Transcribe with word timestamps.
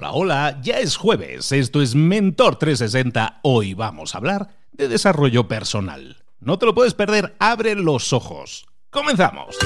Hola, 0.00 0.12
hola, 0.12 0.60
ya 0.62 0.78
es 0.78 0.96
jueves, 0.96 1.52
esto 1.52 1.82
es 1.82 1.94
Mentor 1.94 2.56
360, 2.56 3.40
hoy 3.42 3.74
vamos 3.74 4.14
a 4.14 4.18
hablar 4.18 4.48
de 4.72 4.88
desarrollo 4.88 5.46
personal. 5.46 6.24
No 6.38 6.58
te 6.58 6.64
lo 6.64 6.74
puedes 6.74 6.94
perder, 6.94 7.36
abre 7.38 7.74
los 7.74 8.14
ojos. 8.14 8.66
¡Comenzamos! 8.88 9.58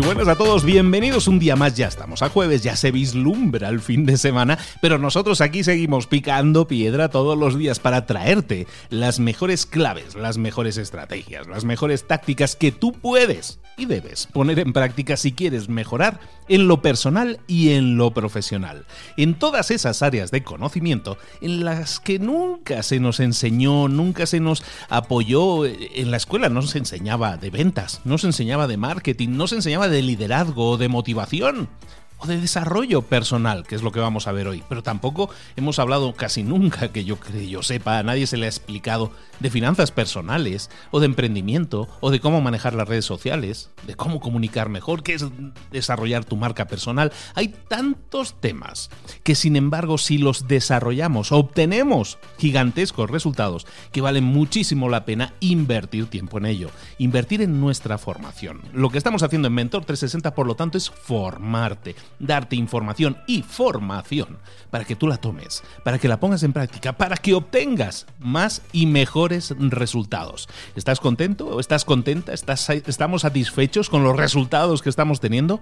Muy 0.00 0.14
buenas 0.14 0.28
a 0.28 0.36
todos, 0.38 0.64
bienvenidos 0.64 1.28
un 1.28 1.38
día 1.38 1.56
más, 1.56 1.76
ya 1.76 1.86
estamos 1.86 2.22
a 2.22 2.30
jueves, 2.30 2.62
ya 2.62 2.74
se 2.74 2.90
vislumbra 2.90 3.68
el 3.68 3.82
fin 3.82 4.06
de 4.06 4.16
semana, 4.16 4.58
pero 4.80 4.96
nosotros 4.96 5.42
aquí 5.42 5.62
seguimos 5.62 6.06
picando 6.06 6.66
piedra 6.66 7.10
todos 7.10 7.36
los 7.36 7.58
días 7.58 7.80
para 7.80 8.06
traerte 8.06 8.66
las 8.88 9.20
mejores 9.20 9.66
claves, 9.66 10.14
las 10.14 10.38
mejores 10.38 10.78
estrategias, 10.78 11.46
las 11.48 11.66
mejores 11.66 12.06
tácticas 12.06 12.56
que 12.56 12.72
tú 12.72 12.92
puedes 12.92 13.60
y 13.76 13.84
debes 13.84 14.26
poner 14.26 14.58
en 14.58 14.72
práctica 14.72 15.18
si 15.18 15.32
quieres 15.32 15.68
mejorar 15.68 16.18
en 16.48 16.66
lo 16.66 16.82
personal 16.82 17.38
y 17.46 17.70
en 17.70 17.96
lo 17.96 18.12
profesional, 18.12 18.86
en 19.18 19.34
todas 19.34 19.70
esas 19.70 20.02
áreas 20.02 20.30
de 20.30 20.42
conocimiento 20.42 21.18
en 21.42 21.64
las 21.64 22.00
que 22.00 22.18
nunca 22.18 22.82
se 22.82 23.00
nos 23.00 23.20
enseñó, 23.20 23.88
nunca 23.88 24.26
se 24.26 24.40
nos 24.40 24.64
apoyó, 24.88 25.66
en 25.66 26.10
la 26.10 26.16
escuela 26.16 26.48
no 26.48 26.62
se 26.62 26.78
enseñaba 26.78 27.36
de 27.36 27.50
ventas, 27.50 28.00
no 28.04 28.16
se 28.16 28.28
enseñaba 28.28 28.66
de 28.66 28.78
marketing, 28.78 29.30
no 29.30 29.46
se 29.46 29.56
enseñaba 29.56 29.88
de 29.88 29.89
liderazgo 30.02 30.70
o 30.70 30.76
de 30.76 30.88
motivación 30.88 31.68
o 32.20 32.26
de 32.26 32.40
desarrollo 32.40 33.02
personal, 33.02 33.66
que 33.66 33.74
es 33.74 33.82
lo 33.82 33.92
que 33.92 34.00
vamos 34.00 34.26
a 34.26 34.32
ver 34.32 34.46
hoy. 34.46 34.62
Pero 34.68 34.82
tampoco 34.82 35.30
hemos 35.56 35.78
hablado 35.78 36.14
casi 36.14 36.42
nunca, 36.42 36.88
que 36.88 37.04
yo, 37.04 37.18
que 37.18 37.48
yo 37.48 37.62
sepa, 37.62 37.98
a 37.98 38.02
nadie 38.02 38.26
se 38.26 38.36
le 38.36 38.46
ha 38.46 38.48
explicado 38.48 39.10
de 39.40 39.50
finanzas 39.50 39.90
personales, 39.90 40.70
o 40.90 41.00
de 41.00 41.06
emprendimiento, 41.06 41.88
o 42.00 42.10
de 42.10 42.20
cómo 42.20 42.40
manejar 42.40 42.74
las 42.74 42.88
redes 42.88 43.04
sociales, 43.06 43.70
de 43.86 43.94
cómo 43.94 44.20
comunicar 44.20 44.68
mejor, 44.68 45.02
qué 45.02 45.14
es 45.14 45.24
desarrollar 45.70 46.24
tu 46.24 46.36
marca 46.36 46.66
personal. 46.66 47.12
Hay 47.34 47.54
tantos 47.68 48.34
temas 48.40 48.90
que 49.22 49.34
sin 49.34 49.56
embargo 49.56 49.98
si 49.98 50.18
los 50.18 50.46
desarrollamos, 50.46 51.32
obtenemos 51.32 52.18
gigantescos 52.38 53.10
resultados 53.10 53.66
que 53.92 54.00
valen 54.00 54.24
muchísimo 54.24 54.88
la 54.88 55.04
pena 55.04 55.34
invertir 55.40 56.06
tiempo 56.06 56.38
en 56.38 56.46
ello, 56.46 56.70
invertir 56.98 57.40
en 57.42 57.60
nuestra 57.60 57.98
formación. 57.98 58.60
Lo 58.74 58.90
que 58.90 58.98
estamos 58.98 59.22
haciendo 59.22 59.48
en 59.48 59.54
Mentor 59.54 59.84
360, 59.84 60.34
por 60.34 60.46
lo 60.46 60.54
tanto, 60.54 60.76
es 60.76 60.90
formarte 60.90 61.94
darte 62.18 62.56
información 62.56 63.18
y 63.26 63.42
formación 63.42 64.38
para 64.70 64.84
que 64.84 64.96
tú 64.96 65.06
la 65.06 65.16
tomes, 65.16 65.62
para 65.84 65.98
que 65.98 66.08
la 66.08 66.20
pongas 66.20 66.42
en 66.42 66.52
práctica, 66.52 66.92
para 66.96 67.16
que 67.16 67.34
obtengas 67.34 68.06
más 68.18 68.62
y 68.72 68.86
mejores 68.86 69.54
resultados. 69.58 70.48
¿Estás 70.76 71.00
contento 71.00 71.46
o 71.48 71.60
estás 71.60 71.84
contenta? 71.84 72.32
¿Estamos 72.32 73.22
satisfechos 73.22 73.90
con 73.90 74.04
los 74.04 74.16
resultados 74.16 74.82
que 74.82 74.90
estamos 74.90 75.20
teniendo? 75.20 75.60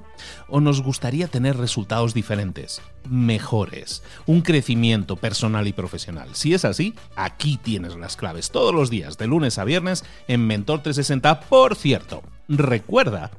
¿O 0.48 0.60
nos 0.60 0.82
gustaría 0.82 1.28
tener 1.28 1.56
resultados 1.56 2.14
diferentes, 2.14 2.82
mejores, 3.08 4.02
un 4.26 4.42
crecimiento 4.42 5.16
personal 5.16 5.66
y 5.66 5.72
profesional? 5.72 6.30
Si 6.34 6.54
es 6.54 6.64
así, 6.64 6.94
aquí 7.16 7.58
tienes 7.62 7.96
las 7.96 8.16
claves 8.16 8.50
todos 8.50 8.74
los 8.74 8.91
días, 8.91 9.19
de 9.19 9.26
lunes 9.26 9.58
a 9.58 9.64
viernes, 9.64 10.04
en 10.26 10.46
Mentor 10.46 10.82
360. 10.82 11.41
Por 11.41 11.76
cierto, 11.76 12.22
recuerda 12.48 13.30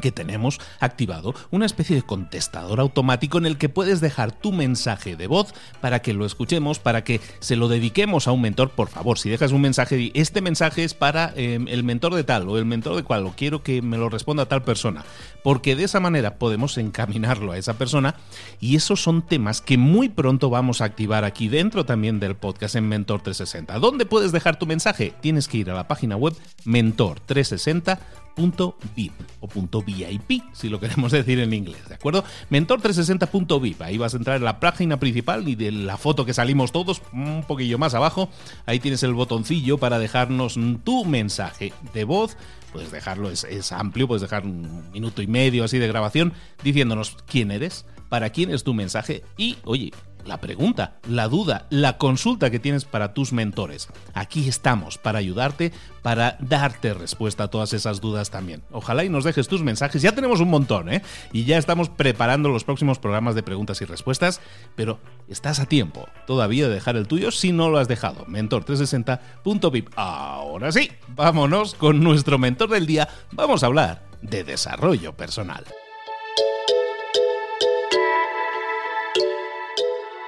que 0.00 0.12
tenemos 0.12 0.60
activado 0.80 1.34
una 1.50 1.66
especie 1.66 1.96
de 1.96 2.02
contestador 2.02 2.80
automático 2.80 3.38
en 3.38 3.46
el 3.46 3.58
que 3.58 3.68
puedes 3.68 4.00
dejar 4.00 4.32
tu 4.32 4.52
mensaje 4.52 5.16
de 5.16 5.26
voz 5.26 5.54
para 5.80 6.02
que 6.02 6.14
lo 6.14 6.26
escuchemos, 6.26 6.78
para 6.78 7.04
que 7.04 7.20
se 7.40 7.56
lo 7.56 7.68
dediquemos 7.68 8.28
a 8.28 8.32
un 8.32 8.40
mentor. 8.40 8.70
Por 8.70 8.88
favor, 8.88 9.18
si 9.18 9.30
dejas 9.30 9.52
un 9.52 9.60
mensaje, 9.60 10.10
este 10.14 10.40
mensaje 10.40 10.84
es 10.84 10.94
para 10.94 11.32
em, 11.36 11.66
el 11.68 11.84
mentor 11.84 12.14
de 12.14 12.24
tal 12.24 12.48
o 12.48 12.58
el 12.58 12.64
mentor 12.64 12.96
de 12.96 13.02
cual, 13.02 13.26
o 13.26 13.34
quiero 13.36 13.62
que 13.62 13.82
me 13.82 13.96
lo 13.96 14.08
responda 14.08 14.46
tal 14.46 14.62
persona, 14.62 15.04
porque 15.42 15.76
de 15.76 15.84
esa 15.84 16.00
manera 16.00 16.36
podemos 16.38 16.76
encaminarlo 16.78 17.52
a 17.52 17.58
esa 17.58 17.74
persona 17.74 18.16
y 18.60 18.76
esos 18.76 19.02
son 19.02 19.22
temas 19.22 19.60
que 19.60 19.78
muy 19.78 20.08
pronto 20.08 20.50
vamos 20.50 20.80
a 20.80 20.84
activar 20.84 21.24
aquí 21.24 21.48
dentro 21.48 21.84
también 21.84 22.20
del 22.20 22.36
podcast 22.36 22.76
en 22.76 22.88
Mentor 22.88 23.22
360. 23.22 23.78
¿Dónde 23.78 24.06
puedes 24.06 24.32
dejar 24.32 24.58
tu 24.58 24.66
mensaje? 24.66 25.14
Tienes 25.20 25.48
que 25.48 25.58
ir 25.58 25.70
a 25.70 25.74
la 25.74 25.88
página 25.88 26.16
web 26.16 26.34
Mentor 26.64 27.20
360 27.20 28.23
.vip 28.36 29.12
o 29.40 29.82
.vip, 29.82 30.42
si 30.52 30.68
lo 30.68 30.80
queremos 30.80 31.12
decir 31.12 31.38
en 31.40 31.52
inglés, 31.52 31.88
¿de 31.88 31.94
acuerdo? 31.94 32.24
Mentor360.vip, 32.50 33.80
ahí 33.82 33.98
vas 33.98 34.14
a 34.14 34.16
entrar 34.16 34.36
en 34.36 34.44
la 34.44 34.60
página 34.60 34.98
principal 34.98 35.48
y 35.48 35.54
de 35.54 35.72
la 35.72 35.96
foto 35.96 36.24
que 36.24 36.34
salimos 36.34 36.72
todos, 36.72 37.02
un 37.12 37.44
poquillo 37.46 37.78
más 37.78 37.94
abajo, 37.94 38.28
ahí 38.66 38.80
tienes 38.80 39.02
el 39.02 39.14
botoncillo 39.14 39.78
para 39.78 39.98
dejarnos 39.98 40.58
tu 40.84 41.04
mensaje 41.04 41.72
de 41.92 42.04
voz, 42.04 42.36
puedes 42.72 42.90
dejarlo, 42.90 43.30
es, 43.30 43.44
es 43.44 43.72
amplio, 43.72 44.08
puedes 44.08 44.22
dejar 44.22 44.44
un 44.44 44.90
minuto 44.92 45.22
y 45.22 45.26
medio 45.26 45.64
así 45.64 45.78
de 45.78 45.88
grabación, 45.88 46.32
diciéndonos 46.62 47.16
quién 47.26 47.50
eres, 47.50 47.86
para 48.08 48.30
quién 48.30 48.50
es 48.50 48.64
tu 48.64 48.74
mensaje 48.74 49.22
y, 49.36 49.56
oye, 49.64 49.92
la 50.26 50.38
pregunta, 50.38 50.96
la 51.08 51.28
duda, 51.28 51.66
la 51.70 51.98
consulta 51.98 52.50
que 52.50 52.58
tienes 52.58 52.84
para 52.84 53.14
tus 53.14 53.32
mentores. 53.32 53.88
Aquí 54.14 54.48
estamos 54.48 54.98
para 54.98 55.18
ayudarte, 55.18 55.72
para 56.02 56.36
darte 56.40 56.94
respuesta 56.94 57.44
a 57.44 57.48
todas 57.48 57.72
esas 57.72 58.00
dudas 58.00 58.30
también. 58.30 58.62
Ojalá 58.70 59.04
y 59.04 59.08
nos 59.08 59.24
dejes 59.24 59.48
tus 59.48 59.62
mensajes. 59.62 60.02
Ya 60.02 60.12
tenemos 60.12 60.40
un 60.40 60.50
montón, 60.50 60.88
¿eh? 60.88 61.02
Y 61.32 61.44
ya 61.44 61.58
estamos 61.58 61.88
preparando 61.88 62.48
los 62.48 62.64
próximos 62.64 62.98
programas 62.98 63.34
de 63.34 63.42
preguntas 63.42 63.80
y 63.82 63.84
respuestas, 63.84 64.40
pero 64.74 64.98
estás 65.28 65.60
a 65.60 65.66
tiempo 65.66 66.08
todavía 66.26 66.68
de 66.68 66.74
dejar 66.74 66.96
el 66.96 67.06
tuyo 67.06 67.30
si 67.30 67.52
no 67.52 67.68
lo 67.68 67.78
has 67.78 67.88
dejado. 67.88 68.26
Mentor360.vip. 68.26 69.88
Ahora 69.96 70.72
sí, 70.72 70.90
vámonos 71.08 71.74
con 71.74 72.00
nuestro 72.00 72.38
mentor 72.38 72.70
del 72.70 72.86
día. 72.86 73.08
Vamos 73.32 73.62
a 73.62 73.66
hablar 73.66 74.02
de 74.22 74.44
desarrollo 74.44 75.16
personal. 75.16 75.64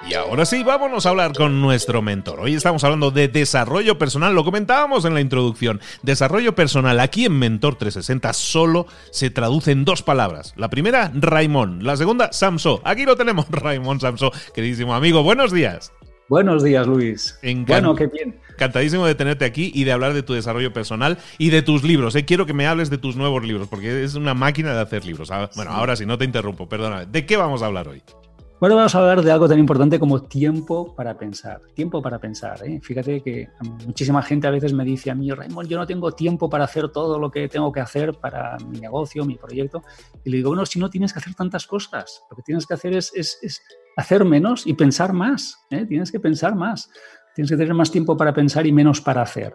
Y 0.09 0.15
ahora 0.15 0.45
sí, 0.45 0.63
vámonos 0.63 1.05
a 1.05 1.09
hablar 1.09 1.33
con 1.33 1.61
nuestro 1.61 2.01
mentor. 2.01 2.39
Hoy 2.39 2.55
estamos 2.55 2.85
hablando 2.85 3.11
de 3.11 3.27
desarrollo 3.27 3.99
personal, 3.99 4.37
lo 4.37 4.45
comentábamos 4.45 5.05
en 5.05 5.15
la 5.15 5.21
introducción. 5.21 5.81
Desarrollo 6.03 6.55
personal 6.55 7.01
aquí 7.01 7.25
en 7.25 7.37
Mentor 7.37 7.75
360 7.75 8.33
solo 8.33 8.87
se 9.11 9.31
traduce 9.31 9.73
en 9.73 9.85
dos 9.85 10.03
palabras. 10.03 10.55
La 10.57 10.71
primera, 10.71 11.11
Raimón. 11.13 11.83
La 11.83 11.97
segunda, 11.97 12.33
Samso. 12.33 12.81
Aquí 12.85 13.05
lo 13.05 13.17
tenemos, 13.17 13.47
Raimón 13.51 13.99
Samso, 13.99 14.31
queridísimo 14.55 14.95
amigo. 14.95 15.25
Buenos 15.25 15.51
días. 15.51 15.93
Buenos 16.29 16.63
días, 16.63 16.87
Luis. 16.87 17.37
bueno, 17.67 17.97
qué 17.97 18.07
bien. 18.07 18.39
Encantadísimo 18.51 19.07
de 19.07 19.17
tenerte 19.17 19.45
aquí 19.45 19.73
y 19.75 19.85
de 19.85 19.93
hablar 19.93 20.15
de 20.15 20.23
tu 20.23 20.35
desarrollo 20.35 20.73
personal 20.73 21.19
y 21.37 21.51
de 21.51 21.63
tus 21.63 21.83
libros. 21.83 22.15
Eh, 22.15 22.25
quiero 22.25 22.47
que 22.47 22.53
me 22.53 22.69
hables 22.69 22.91
de 22.91 22.99
tus 22.99 23.17
nuevos 23.17 23.45
libros, 23.45 23.67
porque 23.67 24.05
es 24.05 24.15
una 24.15 24.35
máquina 24.35 24.73
de 24.73 24.81
hacer 24.81 25.05
libros. 25.05 25.33
Ah, 25.33 25.51
bueno, 25.57 25.73
ahora 25.73 25.97
sí, 25.97 26.07
no 26.07 26.17
te 26.17 26.25
interrumpo, 26.25 26.69
perdona. 26.69 27.05
¿De 27.07 27.27
qué 27.27 27.37
vamos 27.37 27.63
a 27.63 27.67
hablar 27.67 27.89
hoy? 27.89 28.03
Bueno, 28.59 28.75
vamos 28.75 28.95
a 28.95 29.01
hablar 29.01 29.21
de 29.21 29.31
algo 29.31 29.47
tan 29.47 29.59
importante 29.59 29.99
como 29.99 30.23
tiempo 30.23 30.95
para 30.95 31.19
pensar. 31.19 31.61
Tiempo 31.75 32.01
para 32.01 32.19
pensar. 32.19 32.67
¿eh? 32.67 32.81
Fíjate 32.83 33.21
que 33.21 33.51
muchísima 33.85 34.23
gente 34.23 34.47
a 34.47 34.51
veces 34.51 34.73
me 34.73 34.83
dice 34.83 35.11
a 35.11 35.15
mí, 35.15 35.31
Raymond, 35.31 35.69
yo 35.69 35.77
no 35.77 35.87
tengo 35.87 36.13
tiempo 36.13 36.49
para 36.49 36.65
hacer 36.65 36.89
todo 36.89 37.19
lo 37.19 37.31
que 37.31 37.49
tengo 37.49 37.71
que 37.71 37.81
hacer 37.81 38.15
para 38.15 38.57
mi 38.71 38.81
negocio, 38.81 39.27
mi 39.27 39.37
proyecto. 39.37 39.83
Y 40.25 40.31
le 40.31 40.39
digo, 40.39 40.49
bueno, 40.51 40.65
si 40.65 40.79
no 40.79 40.89
tienes 40.89 41.13
que 41.13 41.19
hacer 41.19 41.35
tantas 41.35 41.67
cosas, 41.67 42.23
lo 42.31 42.37
que 42.37 42.43
tienes 42.43 42.67
que 42.67 42.73
hacer 42.73 42.97
es, 42.97 43.13
hacer 43.95 44.25
menos 44.25 44.67
y 44.67 44.73
pensar 44.73 45.13
más. 45.13 45.59
¿eh? 45.69 45.85
Tienes 45.85 46.11
que 46.11 46.19
pensar 46.19 46.55
más. 46.55 46.89
Tienes 47.35 47.51
que 47.51 47.59
tener 47.59 47.75
más 47.75 47.91
tiempo 47.91 48.17
para 48.17 48.33
pensar 48.33 48.67
y 48.67 48.73
menos 48.73 49.03
para 49.03 49.21
hacer. 49.21 49.55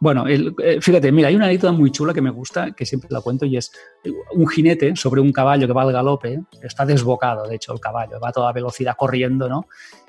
Bueno, 0.00 0.26
eh, 0.26 0.80
fíjate, 0.80 1.12
mira, 1.12 1.28
hay 1.28 1.36
una 1.36 1.46
anécdota 1.46 1.72
muy 1.72 1.90
chula 1.90 2.14
que 2.14 2.22
me 2.22 2.30
gusta, 2.30 2.72
que 2.72 2.86
siempre 2.86 3.08
la 3.10 3.20
cuento, 3.20 3.44
y 3.44 3.56
es 3.56 3.72
eh, 4.04 4.10
un 4.32 4.48
jinete 4.48 4.96
sobre 4.96 5.20
un 5.20 5.32
caballo 5.32 5.66
que 5.66 5.72
va 5.72 5.82
al 5.82 5.92
galope, 5.92 6.40
está 6.62 6.86
desbocado, 6.86 7.46
de 7.46 7.56
hecho, 7.56 7.72
el 7.72 7.80
caballo, 7.80 8.18
va 8.20 8.30
a 8.30 8.32
toda 8.32 8.52
velocidad 8.52 8.94
corriendo, 8.96 9.48
¿no? 9.48 9.66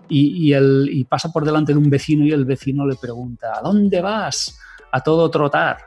Y, 0.08 1.04
pasa 1.06 1.32
por 1.32 1.46
delante 1.46 1.74
de 1.74 1.80
un 1.80 1.90
vecino 1.90 2.26
y 2.26 2.32
el 2.32 2.46
vecino 2.46 2.86
le 2.86 2.96
pregunta, 2.96 3.58
¿a 3.58 3.62
dónde 3.62 4.02
vas? 4.02 4.60
A 4.92 5.02
todo 5.02 5.30
trotar. 5.30 5.78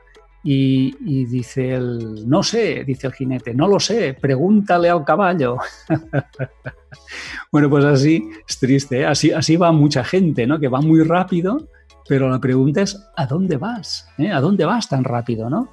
Y, 0.45 0.95
y, 1.05 1.25
dice 1.25 1.75
el, 1.75 2.29
no 2.29 2.43
sé, 2.43 2.85
dice 2.85 3.07
el 3.07 3.13
jinete, 3.13 3.55
no 3.55 3.69
lo 3.69 3.81
sé, 3.81 4.17
pregúntale 4.21 4.89
al 4.91 5.05
caballo. 5.05 5.57
bueno, 7.53 7.71
pues 7.71 7.85
así 7.85 8.23
es 8.47 8.59
triste, 8.59 9.01
¿eh? 9.01 9.07
así, 9.07 9.31
así 9.31 9.57
va 9.57 9.73
mucha 9.73 10.05
gente, 10.05 10.47
¿no? 10.47 10.59
Que 10.59 10.69
va 10.69 10.81
muy 10.81 11.03
rápido 11.03 11.69
pero 12.09 12.31
la 12.31 12.41
pregunta 12.41 12.81
es, 12.81 12.99
¿a 13.17 13.27
dónde 13.27 13.59
vas? 13.59 14.09
¿Eh? 14.17 14.33
¿A 14.33 14.41
dónde 14.41 14.65
vas 14.65 14.89
tan 14.89 15.05
rápido? 15.05 15.51
¿no? 15.51 15.69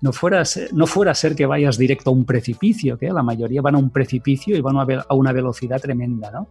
No, 0.00 0.12
fuera, 0.12 0.44
no 0.72 0.86
fuera 0.86 1.10
a 1.10 1.14
ser 1.16 1.34
que 1.34 1.46
vayas 1.46 1.76
directo 1.76 2.10
a 2.10 2.12
un 2.12 2.24
precipicio, 2.24 2.96
que 2.96 3.10
la 3.10 3.24
mayoría 3.24 3.60
van 3.60 3.74
a 3.74 3.78
un 3.78 3.90
precipicio 3.90 4.56
y 4.56 4.60
van 4.60 4.76
a, 4.76 5.14
una 5.14 5.32
velocidad 5.32 5.80
tremenda. 5.80 6.30
¿no? 6.30 6.48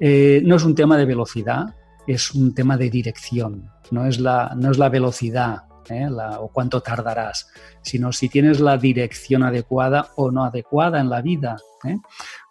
Eh, 0.00 0.40
no 0.44 0.56
es 0.56 0.64
un 0.64 0.74
tema 0.74 0.96
de 0.96 1.04
velocidad, 1.04 1.74
es 2.06 2.32
un 2.32 2.54
tema 2.54 2.78
de 2.78 2.88
dirección. 2.88 3.70
No 3.90 4.06
es 4.06 4.18
la, 4.18 4.54
no 4.56 4.70
es 4.70 4.78
la 4.78 4.88
velocidad 4.88 5.64
¿eh? 5.90 6.08
o 6.40 6.48
cuánto 6.48 6.80
tardarás, 6.80 7.48
sino 7.82 8.10
si 8.10 8.30
tienes 8.30 8.58
la 8.60 8.78
dirección 8.78 9.42
adecuada 9.42 10.08
o 10.16 10.30
no 10.30 10.44
adecuada 10.44 10.98
en 10.98 11.10
la 11.10 11.20
vida. 11.20 11.56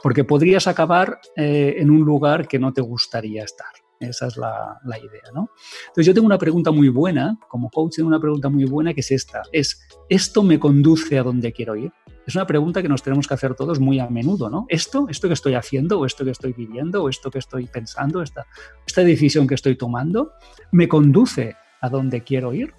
Porque 0.02 0.24
podrías 0.24 0.68
acabar 0.68 1.20
en 1.36 1.90
un 1.90 2.06
lugar 2.06 2.48
que 2.48 2.58
no 2.58 2.72
te 2.72 2.80
gustaría 2.80 3.44
estar. 3.44 3.85
Esa 4.10 4.28
es 4.28 4.38
la, 4.38 4.80
idea, 4.86 5.32
¿no? 5.34 5.50
Entonces 5.88 6.06
yo 6.06 6.14
tengo 6.14 6.26
una 6.26 6.38
pregunta 6.38 6.72
muy 6.72 6.90
buena, 6.90 7.38
como 7.48 7.70
coach 7.70 7.96
tengo 7.98 8.08
una 8.08 8.20
pregunta 8.20 8.50
muy 8.50 8.66
buena 8.66 8.94
que 8.94 9.02
es 9.02 9.12
esta, 9.12 9.44
es, 9.52 9.88
¿esto 10.10 10.44
me 10.44 10.60
conduce 10.60 11.18
a 11.20 11.24
donde 11.24 11.52
quiero 11.52 11.76
ir? 11.76 11.92
Es 12.26 12.36
una 12.36 12.48
pregunta 12.48 12.82
que 12.82 12.90
nos 12.90 13.04
tenemos 13.04 13.28
que 13.28 13.34
hacer 13.34 13.54
todos 13.56 13.80
muy 13.80 14.00
a 14.00 14.10
menudo, 14.10 14.50
¿no? 14.50 14.66
¿Esto, 14.70 15.08
esto 15.10 15.28
que 15.28 15.36
estoy 15.36 15.54
haciendo, 15.54 16.00
o 16.00 16.06
esto 16.06 16.26
que 16.26 16.32
estoy 16.32 16.54
viviendo, 16.54 17.04
o 17.04 17.10
esto 17.10 17.30
que 17.30 17.40
estoy 17.40 17.68
pensando, 17.68 18.22
esta, 18.22 18.46
esta 18.86 19.02
decisión 19.02 19.48
que 19.48 19.56
estoy 19.56 19.76
tomando, 19.76 20.32
me 20.72 20.88
conduce 20.88 21.56
a 21.82 21.90
donde 21.90 22.24
quiero 22.24 22.54
ir? 22.54 22.74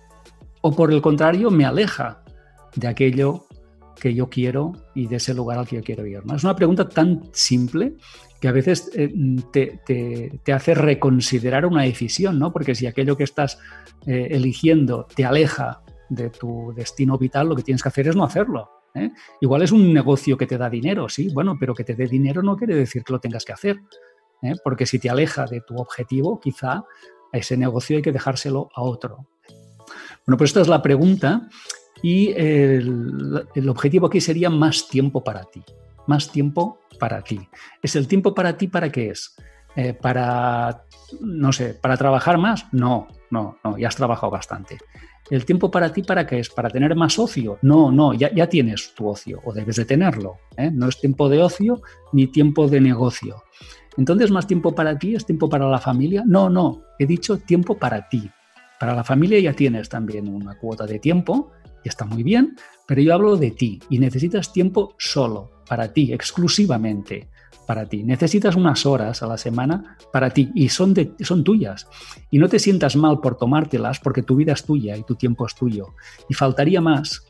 ¿O 0.63 0.75
por 0.75 0.93
el 0.93 1.01
contrario, 1.01 1.51
me 1.51 1.65
aleja 1.65 2.25
de 2.75 2.89
aquello 2.89 3.46
que 3.99 4.15
yo 4.15 4.29
quiero 4.29 4.73
y 4.95 5.07
de 5.07 5.17
ese 5.17 5.35
lugar 5.35 5.59
al 5.59 5.67
que 5.67 5.77
yo 5.77 5.83
quiero 5.83 6.07
ir? 6.07 6.25
¿no? 6.25 6.37
Es 6.37 6.45
una 6.45 6.57
pregunta 6.57 6.89
tan 6.89 7.23
simple 7.33 7.95
que 8.41 8.49
a 8.49 8.53
veces 8.53 8.91
eh, 8.95 9.13
te, 9.53 10.53
hace 10.53 10.75
reconsiderar 10.75 11.67
una 11.67 11.83
decisión, 11.83 12.39
¿no? 12.39 12.53
Porque 12.53 12.75
si 12.75 12.87
aquello 12.87 13.17
que 13.17 13.25
estás 13.25 13.59
eh, 14.07 14.29
eligiendo 14.31 15.07
te 15.15 15.25
aleja 15.25 15.83
de 16.09 16.31
tu 16.31 16.73
destino 16.77 17.19
vital, 17.19 17.49
lo 17.49 17.57
que 17.57 17.63
tienes 17.63 17.83
que 17.83 17.89
hacer 17.89 18.09
es 18.09 18.17
no 18.17 18.25
hacerlo. 18.25 18.71
¿eh? 18.95 19.11
Igual 19.41 19.63
es 19.63 19.73
un 19.73 19.93
negocio 19.93 20.37
que 20.37 20.47
te 20.47 20.59
da 20.59 20.69
dinero, 20.69 21.09
sí, 21.09 21.31
bueno, 21.33 21.57
pero 21.59 21.75
que 21.75 21.85
te 21.85 21.95
dé 21.95 22.07
dinero 22.07 22.43
no 22.43 22.57
quiere 22.57 22.75
decir 22.75 23.03
que 23.03 23.13
lo 23.13 23.21
tengas 23.21 23.45
que 23.45 23.53
hacer. 23.53 23.79
Porque 24.63 24.87
si 24.87 24.99
te 24.99 25.09
aleja 25.09 25.47
de 25.47 25.63
tu 25.63 25.77
objetivo, 25.77 26.39
quizá 26.39 26.85
ese 27.33 27.57
negocio 27.57 27.97
hay 27.97 28.03
que 28.03 28.13
dejárselo 28.13 28.69
a 28.75 28.83
otro. 28.83 29.27
Bueno, 30.27 30.37
pues 30.37 30.51
esta 30.51 30.61
es 30.61 30.69
la 30.69 30.83
pregunta 30.83 31.49
y 32.03 32.31
el, 32.33 33.47
el 33.55 33.69
objetivo 33.69 34.07
aquí 34.07 34.21
sería 34.21 34.51
más 34.51 34.89
tiempo 34.89 35.23
para 35.25 35.45
ti 35.45 35.63
más 36.07 36.31
tiempo 36.31 36.79
para 36.99 37.23
ti. 37.23 37.49
¿Es 37.83 37.97
el 37.97 38.09
tiempo 38.09 38.35
para 38.35 38.57
ti 38.57 38.69
para 38.69 38.91
qué 38.91 39.11
es? 39.11 39.37
Eh, 39.75 39.93
para, 39.93 40.85
no 41.21 41.53
sé, 41.53 41.75
para 41.75 41.97
trabajar 41.97 42.39
más? 42.39 42.67
No, 42.73 43.09
no, 43.31 43.59
no, 43.63 43.77
ya 43.77 43.89
has 43.89 43.97
trabajado 43.97 44.31
bastante. 44.31 44.79
¿El 45.29 45.45
tiempo 45.45 45.71
para 45.71 45.93
ti 45.93 46.03
para 46.03 46.27
qué 46.27 46.39
es? 46.39 46.49
¿Para 46.49 46.71
tener 46.71 46.95
más 46.95 47.19
ocio? 47.19 47.59
No, 47.63 47.91
no, 47.91 48.15
ya, 48.15 48.33
ya 48.33 48.49
tienes 48.49 48.95
tu 48.95 49.09
ocio 49.09 49.41
o 49.45 49.53
debes 49.53 49.77
de 49.77 49.85
tenerlo. 49.85 50.37
¿eh? 50.57 50.71
No 50.73 50.89
es 50.89 50.99
tiempo 51.01 51.29
de 51.29 51.43
ocio 51.43 51.83
ni 52.13 52.29
tiempo 52.29 52.69
de 52.69 52.81
negocio. 52.81 53.43
Entonces, 53.99 54.31
¿más 54.31 54.47
tiempo 54.47 54.75
para 54.75 54.99
ti? 54.99 55.17
¿Es 55.17 55.27
tiempo 55.27 55.49
para 55.49 55.69
la 55.69 55.79
familia? 55.79 56.23
No, 56.25 56.49
no, 56.49 56.83
he 56.99 57.07
dicho 57.07 57.39
tiempo 57.39 57.77
para 57.77 58.09
ti. 58.09 58.31
Para 58.79 58.95
la 58.95 59.05
familia 59.05 59.41
ya 59.41 59.53
tienes 59.53 59.89
también 59.89 60.29
una 60.29 60.57
cuota 60.59 60.87
de 60.87 60.99
tiempo 60.99 61.51
está 61.89 62.05
muy 62.05 62.23
bien, 62.23 62.57
pero 62.87 63.01
yo 63.01 63.15
hablo 63.15 63.37
de 63.37 63.51
ti 63.51 63.81
y 63.91 63.99
necesitas 63.99 64.53
tiempo 64.53 64.95
solo, 64.99 65.51
para 65.69 65.93
ti, 65.93 66.13
exclusivamente 66.13 67.29
para 67.67 67.87
ti. 67.87 68.05
Necesitas 68.05 68.55
unas 68.55 68.87
horas 68.87 69.23
a 69.23 69.27
la 69.27 69.37
semana 69.37 69.99
para 70.13 70.31
ti 70.31 70.51
y 70.55 70.69
son, 70.69 70.95
de, 70.95 71.13
son 71.21 71.45
tuyas. 71.45 71.89
Y 72.31 72.39
no 72.39 72.49
te 72.49 72.59
sientas 72.59 72.97
mal 72.97 73.21
por 73.21 73.37
tomártelas 73.37 73.99
porque 74.01 74.23
tu 74.23 74.37
vida 74.37 74.53
es 74.53 74.65
tuya 74.65 74.97
y 74.97 75.03
tu 75.03 75.17
tiempo 75.17 75.47
es 75.47 75.55
tuyo. 75.55 75.95
Y 76.29 76.35
faltaría 76.35 76.81
más 76.81 77.27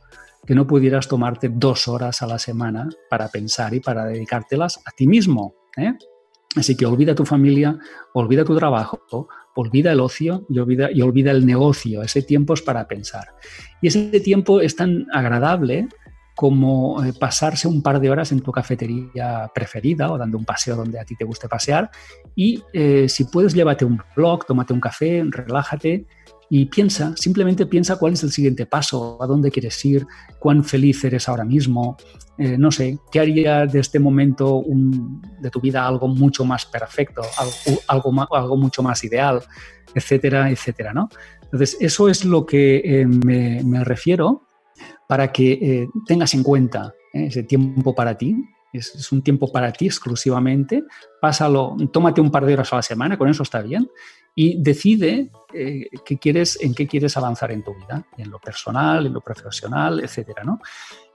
que 0.47 0.55
no 0.55 0.67
pudieras 0.67 1.08
tomarte 1.08 1.49
dos 1.49 1.88
horas 1.88 2.23
a 2.23 2.26
la 2.26 2.38
semana 2.38 2.88
para 3.11 3.29
pensar 3.29 3.75
y 3.75 3.81
para 3.81 4.05
dedicártelas 4.05 4.79
a 4.85 4.91
ti 4.93 5.06
mismo. 5.06 5.55
¿eh? 5.76 5.94
Así 6.56 6.76
que 6.76 6.87
olvida 6.87 7.14
tu 7.14 7.25
familia, 7.25 7.79
olvida 8.14 8.44
tu 8.44 8.56
trabajo, 8.56 9.29
olvida 9.55 9.93
el 9.93 10.00
ocio 10.00 10.47
y 10.49 10.58
olvida, 10.58 10.91
y 10.91 11.03
olvida 11.03 11.31
el 11.31 11.44
negocio. 11.44 12.03
Ese 12.03 12.23
tiempo 12.23 12.55
es 12.55 12.62
para 12.62 12.88
pensar. 12.88 13.29
Y 13.82 13.88
ese 13.88 14.20
tiempo 14.20 14.61
es 14.61 14.75
tan 14.75 15.06
agradable 15.12 15.88
como 16.35 17.03
eh, 17.03 17.12
pasarse 17.19 17.67
un 17.67 17.82
par 17.82 17.99
de 17.99 18.11
horas 18.11 18.31
en 18.31 18.41
tu 18.41 18.53
cafetería 18.53 19.50
preferida 19.55 20.12
o 20.12 20.19
dando 20.19 20.37
un 20.37 20.44
paseo 20.44 20.76
donde 20.76 21.00
a 21.00 21.05
ti 21.05 21.17
te 21.17 21.25
guste 21.25 21.49
pasear. 21.49 21.91
Y 22.35 22.62
eh, 22.73 23.08
si 23.08 23.25
puedes, 23.25 23.55
llévate 23.55 23.85
un 23.85 24.00
blog, 24.14 24.47
tómate 24.47 24.73
un 24.73 24.81
café, 24.81 25.25
relájate 25.29 26.06
y 26.48 26.66
piensa, 26.66 27.14
simplemente 27.16 27.66
piensa 27.66 27.96
cuál 27.96 28.12
es 28.12 28.22
el 28.22 28.31
siguiente 28.31 28.66
paso, 28.66 29.19
a 29.20 29.26
dónde 29.26 29.50
quieres 29.50 29.84
ir, 29.84 30.06
cuán 30.38 30.62
feliz 30.62 31.02
eres 31.04 31.28
ahora 31.28 31.44
mismo, 31.44 31.96
eh, 32.38 32.56
no 32.58 32.70
sé, 32.70 32.98
qué 33.10 33.20
haría 33.20 33.66
de 33.66 33.81
este 33.81 33.98
momento 33.98 34.62
de 35.40 35.50
tu 35.50 35.60
vida 35.60 35.87
algo 35.87 36.06
mucho 36.08 36.44
más 36.44 36.66
perfecto, 36.66 37.22
algo, 37.88 38.12
algo, 38.28 38.56
mucho 38.56 38.82
más 38.82 39.02
ideal, 39.04 39.43
etcétera, 39.94 40.50
etcétera, 40.50 40.93
¿no? 40.93 41.08
Entonces, 41.43 41.76
eso 41.81 42.08
es 42.08 42.25
lo 42.25 42.44
que 42.44 43.06
me, 43.25 43.62
me 43.64 43.84
refiero 43.84 44.46
para 45.06 45.32
que 45.32 45.52
eh, 45.52 45.88
tengas 46.06 46.34
en 46.34 46.43
cuenta 46.43 46.94
eh, 47.12 47.26
ese 47.26 47.43
tiempo 47.43 47.94
para 47.94 48.16
ti. 48.16 48.37
Es, 48.73 49.11
un 49.13 49.23
tiempo 49.23 49.51
para 49.51 49.73
ti 49.73 49.87
exclusivamente. 49.87 50.85
Pásalo, 51.21 51.77
tómate 51.93 52.21
un 52.21 52.31
par 52.31 52.45
de 52.45 52.55
horas 52.55 52.73
a 52.73 52.77
la 52.77 52.83
semana, 52.83 53.17
con 53.17 53.29
eso 53.29 53.43
está 53.43 53.63
bien. 53.63 53.89
Y 54.35 54.63
decide 54.63 55.31
eh, 55.55 55.89
qué 56.05 56.19
quieres, 56.19 56.59
en 56.61 56.75
qué 56.75 56.87
quieres 56.87 57.17
avanzar 57.17 57.53
en 57.53 57.63
tu 57.63 57.75
vida, 57.75 58.07
en 58.19 58.31
lo 58.31 58.39
personal, 58.39 59.07
en 59.07 59.15
lo 59.15 59.21
profesional, 59.21 60.01
etcétera, 60.01 60.45
¿no? 60.45 60.61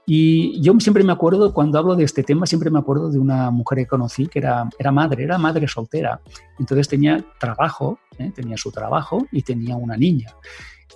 Y 0.04 0.60
yo 0.60 0.74
siempre 0.80 1.04
me 1.04 1.12
acuerdo, 1.12 1.54
cuando 1.54 1.78
hablo 1.78 1.94
de 1.94 2.02
este 2.02 2.24
tema, 2.24 2.46
siempre 2.46 2.70
me 2.70 2.80
acuerdo 2.80 3.08
de 3.08 3.20
una 3.20 3.52
mujer 3.52 3.78
que 3.78 3.86
conocí 3.86 4.26
que 4.26 4.40
era, 4.40 4.68
era 4.76 4.90
madre, 4.90 5.22
era 5.22 5.38
madre 5.38 5.68
soltera. 5.68 6.20
Entonces 6.58 6.88
tenía 6.88 7.24
trabajo, 7.38 8.00
tenía 8.34 8.56
su 8.56 8.72
trabajo 8.72 9.26
y 9.30 9.42
tenía 9.42 9.76
una 9.76 9.96
niña 9.96 10.34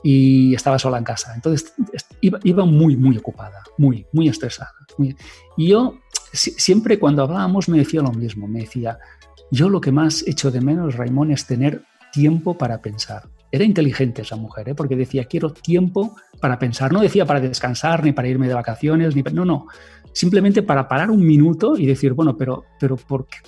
y 0.03 0.55
estaba 0.55 0.79
sola 0.79 0.99
en 0.99 1.05
casa. 1.05 1.35
Entonces 1.35 1.75
iba, 2.21 2.65
muy, 2.65 2.97
muy 2.97 3.17
ocupada, 3.19 3.63
muy, 3.79 4.07
muy 4.13 4.29
estresada. 4.29 4.73
Y 5.57 5.69
yo 5.69 5.99
siempre 6.33 6.99
cuando 6.99 7.23
hablábamos 7.23 7.69
me 7.69 7.79
decía 7.79 8.03
lo 8.03 8.13
mismo, 8.13 8.47
me 8.47 8.61
decía, 8.61 8.99
yo 9.51 9.69
lo 9.69 9.81
que 9.81 9.93
más 9.93 10.25
echo 10.27 10.51
de 10.51 10.61
menos, 10.61 10.97
Raimón, 10.97 11.31
es 11.31 11.47
tener 11.47 11.83
tiempo 12.13 12.57
para 12.57 12.81
pensar. 12.81 13.29
Era 13.53 13.65
inteligente 13.65 14.23
esa 14.23 14.37
mujer, 14.37 14.69
¿eh? 14.69 14.75
porque 14.75 14.97
decía, 14.97 15.25
quiero 15.25 15.53
tiempo 15.53 16.17
para 16.41 16.59
pensar. 16.59 16.93
No 16.93 17.01
decía 17.01 17.25
para 17.25 17.41
descansar, 17.41 18.03
ni 18.03 18.13
para 18.13 18.29
irme 18.29 18.49
de 18.49 18.55
vacaciones, 18.55 19.15
ni 19.15 19.23
no, 19.23 19.45
no. 19.45 19.67
Simplemente 20.13 20.63
para 20.63 20.89
parar 20.89 21.11
un 21.11 21.25
minuto 21.25 21.77
y 21.77 21.87
decir, 21.87 22.13
bueno, 22.13 22.37
pero, 22.37 22.65
pero 22.81 22.97
¿por 22.97 23.27
qué? 23.27 23.39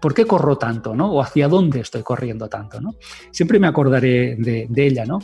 ¿por 0.00 0.14
qué 0.14 0.24
corro 0.24 0.56
tanto? 0.56 0.94
¿no? 0.96 1.12
¿O 1.12 1.22
hacia 1.22 1.46
dónde 1.46 1.80
estoy 1.80 2.02
corriendo 2.02 2.48
tanto? 2.48 2.80
¿no? 2.80 2.94
Siempre 3.30 3.58
me 3.58 3.66
acordaré 3.66 4.36
de, 4.36 4.66
de 4.68 4.86
ella, 4.86 5.04
¿no? 5.04 5.20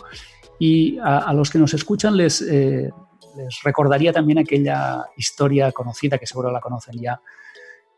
Y 0.59 0.99
a, 1.03 1.33
los 1.33 1.51
que 1.51 1.59
nos 1.59 1.75
escuchan 1.75 2.17
les, 2.17 2.41
eh, 2.43 2.91
les, 3.37 3.63
recordaría 3.63 4.13
también 4.13 4.39
aquella 4.39 5.05
historia 5.17 5.73
conocida, 5.73 6.19
que 6.19 6.27
seguro 6.27 6.51
la 6.51 6.61
conocen 6.61 6.99
ya, 7.01 7.21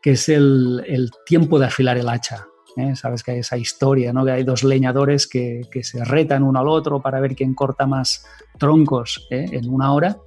que 0.01 0.11
es 0.11 0.29
el, 0.29 0.83
el 0.87 1.11
tiempo 1.25 1.59
de 1.59 1.67
afilar 1.67 1.97
el 1.97 2.09
hacha. 2.09 2.47
¿eh? 2.75 2.95
Sabes 2.95 3.23
que 3.23 3.31
hay 3.31 3.39
esa 3.39 3.57
historia, 3.57 4.11
¿no? 4.11 4.25
que 4.25 4.31
hay 4.31 4.43
dos 4.43 4.63
leñadores 4.63 5.27
que, 5.27 5.61
que, 5.71 5.83
se 5.83 6.03
retan 6.03 6.43
uno 6.43 6.59
al 6.59 6.67
otro 6.67 7.01
para 7.01 7.19
ver 7.19 7.35
quién 7.35 7.53
corta 7.53 7.85
más 7.85 8.25
troncos 8.57 9.27
¿eh? 9.29 9.45
en 9.51 9.69
una 9.69 9.93
hora. 9.93 10.17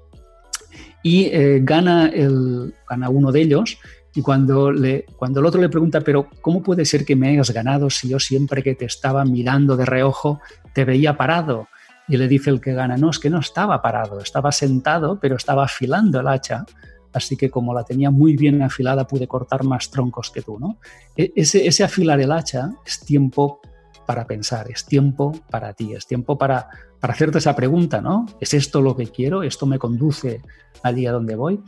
Y 1.05 1.31
gana, 1.65 2.07
el, 2.07 2.77
gana 2.89 3.09
uno 3.09 3.33
de 3.33 3.41
ellos 3.41 3.77
y 4.15 4.23
cuando, 4.23 4.71
le, 4.71 5.07
cuando 5.17 5.41
el 5.41 5.47
otro 5.47 5.61
le 5.61 5.69
pregunta, 5.69 6.01
pero 6.03 6.29
¿cómo 6.43 6.63
puede 6.63 6.85
ser 6.85 7.05
que 7.05 7.17
me 7.17 7.29
hayas 7.29 7.51
ganado 7.51 7.89
si 7.89 8.09
yo 8.09 8.19
siempre 8.19 8.63
que 8.63 8.75
te 8.75 8.85
estaba 8.85 9.25
mirando 9.25 9.77
de 9.77 9.87
reojo 9.87 10.41
te 10.75 10.85
veía 10.85 11.17
parado? 11.17 11.69
Y 12.09 12.17
le 12.17 12.29
dice 12.29 12.51
el 12.51 12.61
que 12.61 12.73
gana, 12.73 12.97
no, 12.97 13.11
es 13.11 13.19
que 13.19 13.31
no 13.31 13.39
estaba 13.39 13.81
parado, 13.81 14.21
estaba 14.21 14.53
sentado, 14.53 15.19
pero 15.21 15.37
estaba 15.37 15.65
afilando 15.65 16.21
el 16.21 16.29
hacha. 16.29 16.65
Así 17.13 17.37
que 17.37 17.51
como 17.51 17.75
la 17.75 17.85
tenía 17.85 18.11
muy 18.11 18.37
bien 18.37 18.63
afilada, 18.63 19.07
pude 19.07 19.29
cortar 19.29 19.65
más 19.65 19.91
troncos 19.91 20.31
que 20.31 20.43
tú. 20.43 20.59
¿no? 20.59 20.79
E, 21.17 21.33
ese, 21.37 21.85
afilar 21.85 22.21
el 22.21 22.33
hacha 22.33 22.71
es 22.85 23.01
tiempo 23.01 23.61
para 24.07 24.27
pensar, 24.27 24.71
es 24.71 24.85
tiempo 24.85 25.33
para 25.51 25.75
ti, 25.75 25.95
es 25.95 26.07
tiempo 26.07 26.37
para, 26.37 26.69
para 26.99 27.13
hacerte 27.13 27.39
esa 27.39 27.55
pregunta, 27.55 28.01
¿no? 28.01 28.27
¿Es 28.41 28.53
esto 28.53 28.83
lo 28.83 28.97
que 28.97 29.07
quiero? 29.07 29.45
¿Esto 29.45 29.65
me 29.65 29.79
conduce 29.79 30.43
allí 30.83 31.07
a 31.07 31.13
donde 31.13 31.37
voy? 31.37 31.63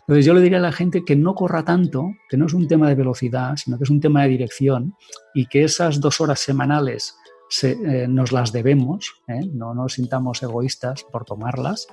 Entonces 0.00 0.24
yo 0.24 0.34
le 0.34 0.40
diría 0.40 0.58
a 0.58 0.62
la 0.62 0.72
gente 0.72 1.04
que 1.04 1.16
no 1.16 1.34
corra 1.34 1.64
tanto, 1.64 2.12
que 2.28 2.36
no 2.36 2.46
es 2.46 2.54
un 2.54 2.68
tema 2.68 2.88
de 2.88 2.94
velocidad, 2.94 3.56
sino 3.56 3.76
que 3.76 3.84
es 3.84 3.90
un 3.90 4.00
tema 4.00 4.22
de 4.22 4.28
dirección 4.28 4.94
y 5.34 5.46
que 5.46 5.64
esas 5.64 6.00
dos 6.00 6.20
horas 6.20 6.40
semanales 6.40 7.16
eh, 7.62 8.06
nos 8.08 8.32
las 8.32 8.52
debemos, 8.52 9.22
¿eh? 9.28 9.40
no 9.52 9.72
nos 9.74 9.94
sintamos 9.94 10.42
egoístas 10.42 11.04
por 11.04 11.24
tomarlas 11.24 11.86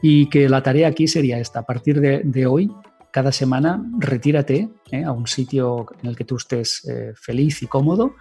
y 0.00 0.28
que 0.28 0.48
la 0.48 0.62
tarea 0.62 0.88
aquí 0.88 1.08
sería 1.08 1.38
esta, 1.38 1.60
a 1.60 1.66
partir 1.66 2.00
de, 2.00 2.46
hoy, 2.46 2.70
cada 3.12 3.32
semana 3.32 3.84
retírate 3.98 4.68
¿eh? 4.92 5.04
a 5.04 5.12
un 5.12 5.26
sitio 5.26 5.86
en 6.02 6.10
el 6.10 6.16
que 6.16 6.24
tú 6.24 6.36
estés 6.36 6.86
feliz 7.14 7.62
y 7.62 7.66
cómodo. 7.66 8.14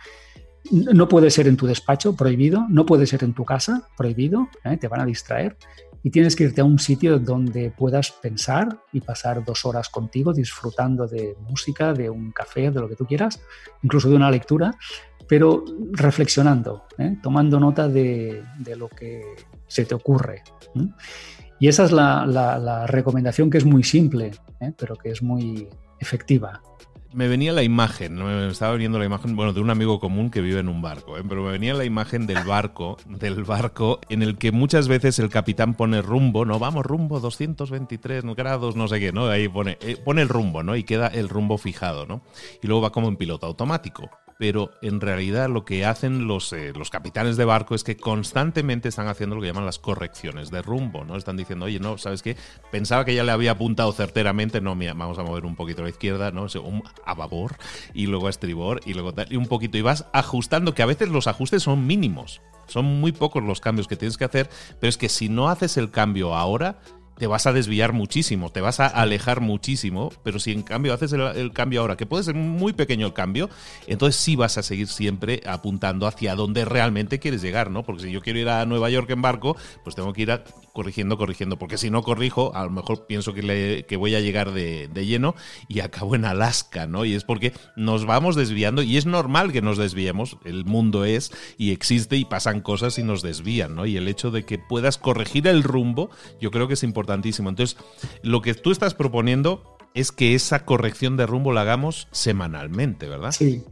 No 0.71 1.07
puede 1.07 1.29
ser 1.29 1.47
en 1.47 1.57
tu 1.57 1.67
despacho, 1.67 2.15
prohibido, 2.15 2.65
no 2.69 2.87
puede 2.87 3.05
ser 3.05 3.23
en 3.23 3.33
tu 3.33 3.45
casa, 3.45 3.87
prohibido, 3.95 4.47
te 4.79 4.87
van 4.87 5.01
a 5.01 5.05
distraer 5.05 5.57
y 6.05 6.11
tienes 6.11 6.35
que 6.35 6.43
irte 6.43 6.61
a 6.61 6.65
un 6.65 6.77
sitio 6.77 7.17
donde 7.17 7.71
puedas 7.71 8.11
pensar 8.11 8.79
y 8.93 9.01
pasar 9.01 9.43
dos 9.43 9.65
horas 9.65 9.89
contigo 9.89 10.33
disfrutando 10.33 11.07
de 11.07 11.35
música, 11.49 11.93
de 11.93 12.11
un 12.11 12.31
café, 12.31 12.69
de 12.69 12.79
lo 12.79 12.87
que 12.87 12.95
tú 12.95 13.07
quieras, 13.07 13.41
incluso 13.81 14.09
de 14.09 14.15
una 14.15 14.29
lectura, 14.29 14.75
pero 15.27 15.65
reflexionando, 15.91 16.85
¿eh? 16.97 17.17
tomando 17.21 17.59
nota 17.59 17.87
de, 17.87 18.43
lo 18.75 18.89
que 18.89 19.21
se 19.67 19.85
te 19.85 19.95
ocurre. 19.95 20.43
Y 21.59 21.67
esa 21.67 21.85
es 21.85 21.91
la, 21.91 22.85
recomendación 22.87 23.49
que 23.49 23.57
es 23.57 23.65
muy 23.65 23.83
simple, 23.83 24.31
¿eh? 24.59 24.73
pero 24.77 24.95
que 24.95 25.09
es 25.09 25.21
muy 25.21 25.67
efectiva 25.99 26.61
me 27.15 27.29
venía 27.29 27.53
la 27.53 27.63
imagen, 27.63 28.21
me 28.21 28.49
estaba 28.49 28.75
viendo 28.75 28.99
la 28.99 29.05
imagen, 29.05 29.37
bueno, 29.37 29.53
de 29.53 29.61
un 29.61 29.69
amigo 29.69 30.01
común 30.01 30.29
que 30.29 30.41
vive 30.41 30.59
en 30.59 30.67
un 30.67 30.81
barco, 30.81 31.17
¿eh? 31.17 31.23
pero 31.27 31.43
me 31.43 31.51
venía 31.51 31.73
la 31.73 31.85
imagen 31.85 32.27
del 32.27 32.43
barco, 32.43 32.97
del 33.07 33.45
barco 33.45 34.01
en 34.09 34.21
el 34.21 34.37
que 34.37 34.51
muchas 34.51 34.89
veces 34.89 35.17
el 35.19 35.29
capitán 35.29 35.75
pone 35.75 36.01
rumbo, 36.01 36.43
¿no? 36.43 36.59
Vamos, 36.59 36.85
rumbo 36.85 37.21
223 37.21 38.25
grados, 38.35 38.75
no 38.75 38.89
sé 38.89 38.99
qué, 38.99 39.13
¿no? 39.13 39.27
Ahí 39.27 39.47
pone, 39.47 39.77
pone 40.03 40.23
el 40.23 40.27
rumbo, 40.27 40.61
¿no? 40.61 40.75
Y 40.75 40.83
queda 40.83 41.07
el 41.07 41.29
rumbo 41.29 41.57
fijado, 41.57 42.05
¿no? 42.05 42.21
Y 42.61 42.67
luego 42.67 42.81
va 42.81 42.91
como 42.91 43.07
en 43.07 43.15
piloto 43.15 43.47
automático 43.47 44.09
pero 44.37 44.71
en 44.81 45.01
realidad 45.01 45.49
lo 45.49 45.63
que 45.65 45.85
hacen 45.85 46.27
los, 46.27 46.51
eh, 46.53 46.73
los 46.75 46.89
capitanes 46.89 47.37
de 47.37 47.45
barco 47.45 47.75
es 47.75 47.83
que 47.83 47.97
constantemente 47.97 48.89
están 48.89 49.07
haciendo 49.07 49.35
lo 49.35 49.41
que 49.41 49.47
llaman 49.47 49.65
las 49.65 49.79
correcciones 49.79 50.51
de 50.51 50.61
rumbo, 50.61 51.05
¿no? 51.05 51.15
Están 51.15 51.37
diciendo, 51.37 51.65
oye, 51.65 51.79
no, 51.79 51.97
¿sabes 51.97 52.21
qué? 52.21 52.35
Pensaba 52.71 53.05
que 53.05 53.15
ya 53.15 53.23
le 53.23 53.31
había 53.31 53.51
apuntado 53.51 53.91
certeramente, 53.93 54.61
no, 54.61 54.75
mira, 54.75 54.93
vamos 54.93 55.17
a 55.19 55.23
mover 55.23 55.45
un 55.45 55.55
poquito 55.55 55.81
a 55.81 55.85
la 55.85 55.89
izquierda, 55.89 56.31
¿no? 56.31 56.47
a 57.05 57.13
babor 57.13 57.55
y 57.93 58.07
luego 58.07 58.27
a 58.27 58.29
estribor 58.29 58.81
y 58.85 58.93
luego 58.93 59.13
tal, 59.13 59.31
y 59.31 59.37
un 59.37 59.47
poquito, 59.47 59.77
y 59.77 59.81
vas 59.81 60.05
ajustando, 60.13 60.73
que 60.73 60.83
a 60.83 60.87
veces 60.87 61.09
los 61.09 61.27
ajustes 61.27 61.63
son 61.63 61.87
mínimos. 61.87 62.41
Son 62.67 62.85
muy 62.85 63.11
pocos 63.11 63.43
los 63.43 63.61
cambios 63.61 63.87
que 63.87 63.95
tienes 63.95 64.17
que 64.17 64.25
hacer, 64.25 64.49
pero 64.79 64.89
es 64.89 64.97
que 64.97 65.09
si 65.09 65.29
no 65.29 65.49
haces 65.49 65.77
el 65.77 65.91
cambio 65.91 66.35
ahora, 66.35 66.79
te 67.17 67.27
vas 67.27 67.45
a 67.45 67.53
desviar 67.53 67.93
muchísimo, 67.93 68.51
te 68.51 68.61
vas 68.61 68.79
a 68.79 68.87
alejar 68.87 69.41
muchísimo, 69.41 70.11
pero 70.23 70.39
si 70.39 70.51
en 70.51 70.63
cambio 70.63 70.93
haces 70.93 71.13
el, 71.13 71.51
cambio 71.53 71.81
ahora, 71.81 71.97
que 71.97 72.05
puede 72.05 72.23
ser 72.23 72.35
muy 72.35 72.73
pequeño 72.73 73.07
el 73.07 73.13
cambio, 73.13 73.49
entonces 73.87 74.19
sí 74.19 74.35
vas 74.35 74.57
a 74.57 74.63
seguir 74.63 74.87
siempre 74.87 75.41
apuntando 75.45 76.07
hacia 76.07 76.35
donde 76.35 76.65
realmente 76.65 77.19
quieres 77.19 77.41
llegar, 77.41 77.71
¿no? 77.71 77.83
Porque 77.83 78.03
si 78.03 78.11
yo 78.11 78.21
quiero 78.21 78.39
ir 78.39 78.49
a 78.49 78.65
Nueva 78.65 78.89
York 78.89 79.09
en 79.09 79.21
barco, 79.21 79.55
pues 79.83 79.95
tengo 79.95 80.13
que 80.13 80.23
ir 80.23 80.31
corrigiendo, 80.75 81.17
corrigiendo, 81.17 81.57
porque 81.57 81.77
si 81.77 81.89
no 81.89 82.03
corrijo, 82.03 82.53
a 82.53 82.65
lo 82.65 82.69
mejor 82.69 83.07
pienso 83.07 83.33
que, 83.33 83.97
voy 83.97 84.13
a 84.13 84.19
llegar 84.19 84.51
de, 84.51 84.89
lleno 84.93 85.33
y 85.69 85.79
acabo 85.79 86.15
en 86.15 86.25
Alaska, 86.25 86.85
¿no? 86.85 87.05
Y 87.05 87.15
es 87.15 87.23
porque 87.23 87.53
nos 87.77 88.05
vamos 88.05 88.35
desviando 88.35 88.83
y 88.83 88.97
es 88.97 89.05
normal 89.05 89.53
que 89.53 89.61
nos 89.61 89.77
desviemos, 89.77 90.37
el 90.43 90.65
mundo 90.65 91.05
es 91.05 91.31
y 91.57 91.71
existe 91.71 92.17
y 92.17 92.25
pasan 92.25 92.59
cosas 92.59 92.99
y 92.99 93.03
nos 93.03 93.21
desvían, 93.21 93.73
¿no? 93.73 93.85
Y 93.85 93.95
el 93.95 94.09
hecho 94.09 94.31
de 94.31 94.43
que 94.43 94.59
puedas 94.59 94.97
corregir 94.97 95.47
el 95.47 95.63
rumbo, 95.63 96.09
yo 96.41 96.51
creo 96.51 96.67
que 96.67 96.73
es 96.73 96.83
importantísimo. 96.83 97.49
Entonces, 97.49 97.77
lo 98.21 98.41
que 98.41 98.53
tú 98.53 98.71
estás 98.71 98.93
proponiendo 98.93 99.77
es 99.93 100.11
que 100.11 100.35
esa 100.35 100.65
corrección 100.65 101.15
de 101.15 101.25
rumbo 101.25 101.53
la 101.53 101.61
hagamos 101.61 102.09
semanalmente, 102.11 103.07
¿verdad? 103.07 103.31
Sí. 103.31 103.63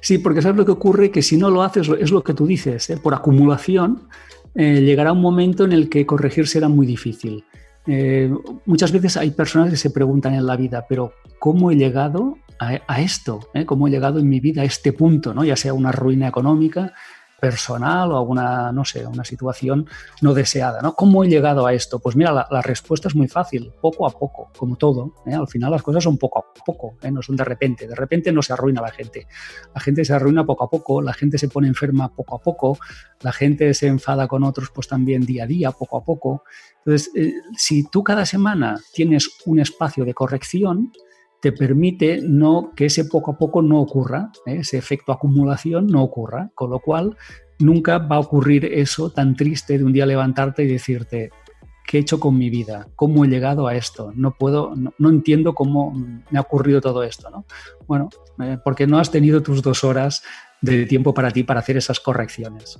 Sí, 0.00 0.18
porque 0.18 0.42
sabes 0.42 0.56
lo 0.56 0.64
que 0.64 0.72
ocurre, 0.72 1.12
que 1.12 1.22
si 1.22 1.36
no 1.36 1.50
lo 1.50 1.62
haces, 1.62 1.88
es 2.00 2.10
lo 2.10 2.24
que 2.24 2.34
tú 2.34 2.48
dices, 2.48 2.90
¿eh? 2.90 2.96
por 2.96 3.14
acumulación, 3.14 4.08
eh, 4.58 4.82
llegará 4.82 5.12
un 5.12 5.20
momento 5.20 5.64
en 5.64 5.70
el 5.70 5.88
que 5.88 6.04
corregir 6.04 6.48
será 6.48 6.68
muy 6.68 6.84
difícil. 6.84 7.44
Eh, 7.86 8.28
muchas 8.66 8.90
veces 8.90 9.16
hay 9.16 9.30
personas 9.30 9.70
que 9.70 9.76
se 9.76 9.90
preguntan 9.90 10.34
en 10.34 10.44
la 10.46 10.56
vida, 10.56 10.84
pero 10.88 11.12
¿cómo 11.38 11.70
he 11.70 11.76
llegado 11.76 12.38
a, 12.58 13.00
esto? 13.00 13.38
¿Cómo 13.66 13.86
he 13.86 13.90
llegado 13.92 14.18
en 14.18 14.28
mi 14.28 14.40
vida 14.40 14.62
a 14.62 14.64
este 14.64 14.92
punto? 14.92 15.32
¿no? 15.32 15.44
Ya 15.44 15.54
sea 15.54 15.74
una 15.74 15.92
ruina 15.92 16.26
económica, 16.26 16.92
personal 17.40 18.12
o 18.12 18.16
alguna, 18.16 18.72
no 18.72 18.84
sé, 18.84 19.06
una 19.06 19.24
situación 19.24 19.86
no 20.22 20.34
deseada, 20.34 20.80
¿no? 20.82 20.94
¿Cómo 20.94 21.22
he 21.22 21.28
llegado 21.28 21.66
a 21.66 21.72
esto? 21.72 21.98
Pues 22.00 22.16
mira, 22.16 22.32
la, 22.32 22.62
respuesta 22.62 23.08
es 23.08 23.14
muy 23.14 23.28
fácil, 23.28 23.72
poco 23.80 24.06
a 24.06 24.10
poco, 24.10 24.50
como 24.56 24.76
todo. 24.76 25.14
¿eh? 25.26 25.34
Al 25.34 25.46
final 25.46 25.70
las 25.70 25.82
cosas 25.82 26.04
son 26.04 26.18
poco 26.18 26.40
a 26.40 26.64
poco, 26.64 26.96
¿eh? 27.02 27.10
no 27.10 27.22
son 27.22 27.36
de 27.36 27.44
repente. 27.44 27.86
De 27.86 27.94
repente 27.94 28.32
no 28.32 28.42
se 28.42 28.52
arruina 28.52 28.82
la 28.82 28.90
gente. 28.90 29.26
La 29.74 29.80
gente 29.80 30.04
se 30.04 30.12
arruina 30.12 30.44
poco 30.44 30.64
a 30.64 30.70
poco, 30.70 31.00
la 31.00 31.12
gente 31.12 31.38
se 31.38 31.48
pone 31.48 31.68
enferma 31.68 32.12
poco 32.14 32.36
a 32.36 32.40
poco, 32.40 32.78
la 33.20 33.32
gente 33.32 33.72
se 33.74 33.86
enfada 33.86 34.26
con 34.26 34.42
otros 34.42 34.70
pues 34.70 34.88
también 34.88 35.24
día 35.24 35.44
a 35.44 35.46
día, 35.46 35.70
poco 35.70 35.98
a 35.98 36.04
poco. 36.04 36.42
Entonces, 36.84 37.10
eh, 37.14 37.34
si 37.56 37.88
tú 37.88 38.02
cada 38.02 38.26
semana 38.26 38.80
tienes 38.92 39.30
un 39.46 39.60
espacio 39.60 40.04
de 40.04 40.14
corrección, 40.14 40.92
te 41.40 41.52
permite 41.52 42.20
no 42.22 42.72
que 42.74 42.86
ese 42.86 43.04
poco 43.04 43.32
a 43.32 43.38
poco 43.38 43.62
no 43.62 43.80
ocurra, 43.80 44.30
¿eh? 44.46 44.58
ese 44.60 44.78
efecto 44.78 45.12
acumulación 45.12 45.86
no 45.86 46.02
ocurra, 46.02 46.50
con 46.54 46.70
lo 46.70 46.80
cual 46.80 47.16
nunca 47.58 47.98
va 47.98 48.16
a 48.16 48.20
ocurrir 48.20 48.64
eso 48.64 49.10
tan 49.10 49.36
triste 49.36 49.78
de 49.78 49.84
un 49.84 49.92
día 49.92 50.06
levantarte 50.06 50.64
y 50.64 50.68
decirte, 50.68 51.30
¿qué 51.86 51.98
he 51.98 52.00
hecho 52.00 52.20
con 52.20 52.36
mi 52.36 52.50
vida? 52.50 52.88
¿Cómo 52.96 53.24
he 53.24 53.28
llegado 53.28 53.66
a 53.66 53.74
esto? 53.74 54.12
No 54.14 54.34
puedo, 54.36 54.74
no, 54.76 55.08
entiendo 55.08 55.54
cómo 55.54 55.92
me 55.92 56.38
ha 56.38 56.42
ocurrido 56.42 56.80
todo 56.80 57.02
esto, 57.02 57.30
¿no? 57.30 57.44
Bueno, 57.86 58.08
eh, 58.40 58.58
porque 58.62 58.86
no 58.86 58.98
has 58.98 59.10
tenido 59.10 59.42
tus 59.42 59.62
dos 59.62 59.84
horas 59.84 60.22
de 60.60 60.86
tiempo 60.86 61.14
para 61.14 61.30
ti 61.30 61.44
para 61.44 61.60
hacer 61.60 61.76
esas 61.76 62.00
correcciones. 62.00 62.78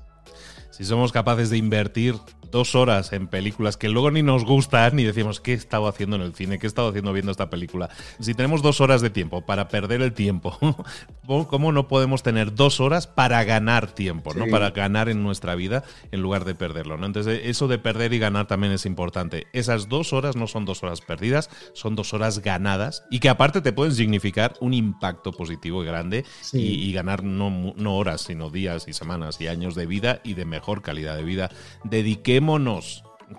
Si 0.79 0.85
somos 0.85 1.11
capaces 1.11 1.51
de 1.51 1.57
invertir 1.57 2.15
dos 2.51 2.75
horas 2.75 3.13
en 3.13 3.27
películas 3.27 3.77
que 3.77 3.89
luego 3.89 4.11
ni 4.13 4.23
nos 4.23 4.45
gustan 4.45 4.97
ni 4.97 5.05
decimos 5.05 5.41
qué 5.41 5.53
he 5.53 5.55
estado 5.55 5.89
haciendo 5.89 6.15
en 6.17 6.23
el 6.23 6.35
cine, 6.35 6.59
qué 6.59 6.67
he 6.67 6.69
estado 6.69 6.89
haciendo 6.89 7.13
viendo 7.13 7.33
esta 7.33 7.51
película. 7.51 7.91
Si 8.21 8.33
tenemos 8.33 8.63
dos 8.63 8.81
horas 8.81 9.01
de 9.01 9.11
tiempo 9.11 9.45
para 9.45 9.69
perder 9.69 10.03
el 10.03 10.13
tiempo, 10.13 10.57
¿cómo 11.27 11.73
no 11.73 11.89
podemos 11.89 12.23
tener 12.23 12.55
dos 12.55 12.81
horas 12.81 13.07
para 13.09 13.43
ganar 13.45 13.91
tiempo, 13.93 14.35
¿no? 14.35 14.47
Para 14.47 14.71
ganar 14.71 15.09
en 15.09 15.23
nuestra 15.23 15.57
vida 15.57 15.83
en 16.13 16.23
lugar 16.23 16.45
de 16.45 16.55
perderlo, 16.55 16.97
¿no? 16.97 17.07
Entonces, 17.07 17.41
eso 17.45 17.69
de 17.69 17.79
perder 17.79 18.13
y 18.13 18.19
ganar 18.19 18.47
también 18.47 18.73
es 18.73 18.87
importante. 18.87 19.47
Esas 19.53 19.89
dos 19.89 20.13
horas 20.13 20.37
no 20.37 20.47
son 20.47 20.65
dos 20.65 20.83
horas 20.83 21.01
perdidas, 21.01 21.51
son 21.75 21.97
dos 21.97 22.15
horas 22.15 22.41
ganadas 22.41 23.05
y 23.11 23.21
que 23.21 23.29
aparte 23.29 23.61
te 23.61 23.73
pueden 23.73 23.95
significar 23.95 24.55
un 24.61 24.75
impacto 24.75 25.33
positivo 25.33 25.83
y 25.83 25.87
grande 25.87 26.25
y, 26.53 26.93
ganar 26.93 27.23
no, 27.23 27.75
no 27.77 27.97
horas, 27.97 28.23
sino 28.23 28.51
días 28.51 28.87
y 28.89 28.93
semanas 28.93 29.41
y 29.41 29.49
años 29.49 29.75
de 29.75 29.87
vida 29.87 30.21
y 30.25 30.35
de 30.35 30.45
mejor 30.45 30.68
calidad 30.83 31.17
de 31.17 31.25
vida. 31.25 31.51
Dediqué 31.85 32.41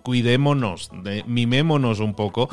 cuidémonos, 0.03 0.91
mimémonos 1.25 1.99
un 1.99 2.13
poco. 2.13 2.49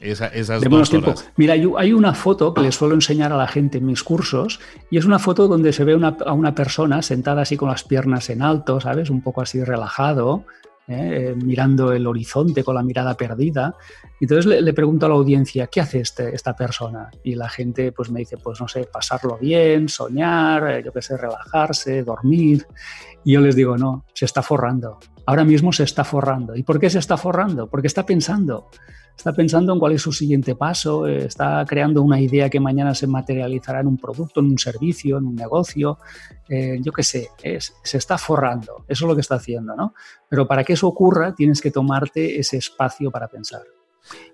esas 0.00 0.62
dos 0.62 0.94
horas. 0.94 1.30
Mira, 1.36 1.54
hay 1.76 1.92
una 1.92 2.14
foto 2.14 2.54
que 2.54 2.62
le 2.62 2.72
suelo 2.72 2.94
enseñar 2.94 3.32
a 3.32 3.36
la 3.36 3.46
gente 3.46 3.78
en 3.78 3.86
mis 3.86 4.02
cursos 4.02 4.60
y 4.90 4.98
es 4.98 5.04
una 5.04 5.18
foto 5.18 5.48
donde 5.48 5.72
se 5.72 5.84
ve 5.84 5.92
a 6.24 6.32
una 6.32 6.54
persona 6.54 7.02
sentada 7.02 7.42
así 7.42 7.56
con 7.56 7.68
las 7.68 7.84
piernas 7.84 8.30
en 8.30 8.42
alto, 8.42 8.80
¿sabes? 8.80 9.10
Un 9.10 9.22
poco 9.22 9.42
así 9.42 9.62
relajado, 9.62 10.44
¿eh? 10.88 11.34
mirando 11.36 11.92
el 11.92 12.06
horizonte 12.06 12.62
con 12.64 12.74
la 12.74 12.82
mirada 12.82 13.14
perdida. 13.16 13.74
Entonces 14.20 14.46
le, 14.46 14.72
pregunto 14.72 15.06
a 15.06 15.08
la 15.08 15.14
audiencia, 15.14 15.66
¿qué 15.66 15.80
hace 15.80 16.00
este, 16.00 16.34
esta 16.34 16.54
persona? 16.54 17.10
Y 17.22 17.34
la 17.34 17.48
gente 17.48 17.92
pues 17.92 18.10
me 18.10 18.20
dice, 18.20 18.36
pues 18.36 18.60
no 18.60 18.68
sé, 18.68 18.84
pasarlo 18.84 19.38
bien, 19.38 19.88
soñar, 19.88 20.70
eh, 20.70 20.82
yo 20.84 20.92
qué 20.92 21.02
sé, 21.02 21.16
relajarse, 21.16 22.02
dormir. 22.02 22.66
Y 23.24 23.32
yo 23.32 23.40
les 23.40 23.56
digo, 23.56 23.76
no, 23.76 24.04
se 24.12 24.24
está 24.24 24.42
forrando. 24.42 24.98
Ahora 25.26 25.44
mismo 25.44 25.72
se 25.72 25.84
está 25.84 26.04
forrando. 26.04 26.54
¿Y 26.56 26.62
por 26.62 26.78
qué 26.78 26.90
se 26.90 26.98
está 26.98 27.16
forrando? 27.16 27.68
Porque 27.68 27.86
está 27.86 28.04
pensando. 28.04 28.68
Está 29.16 29.32
pensando 29.32 29.72
en 29.72 29.78
cuál 29.78 29.92
es 29.92 30.02
su 30.02 30.12
siguiente 30.12 30.56
paso, 30.56 31.06
eh, 31.06 31.26
está 31.26 31.64
creando 31.68 32.02
una 32.02 32.20
idea 32.20 32.50
que 32.50 32.58
mañana 32.58 32.94
se 32.96 33.06
materializará 33.06 33.80
en 33.80 33.86
un 33.86 33.96
producto, 33.96 34.40
en 34.40 34.46
un 34.46 34.58
servicio, 34.58 35.18
en 35.18 35.26
un 35.26 35.36
negocio, 35.36 35.98
eh, 36.48 36.78
yo 36.82 36.90
qué 36.90 37.04
sé, 37.04 37.28
se 37.82 37.96
está 37.96 38.18
forrando. 38.18 38.84
Eso 38.88 39.04
es 39.04 39.08
lo 39.08 39.14
que 39.14 39.20
está 39.20 39.36
haciendo, 39.36 39.76
¿no? 39.76 39.94
Pero 40.28 40.48
para 40.48 40.64
que 40.64 40.72
eso 40.72 40.88
ocurra 40.88 41.32
tienes 41.32 41.60
que 41.60 41.70
tomarte 41.70 42.40
ese 42.40 42.56
espacio 42.56 43.12
para 43.12 43.28
pensar. 43.28 43.62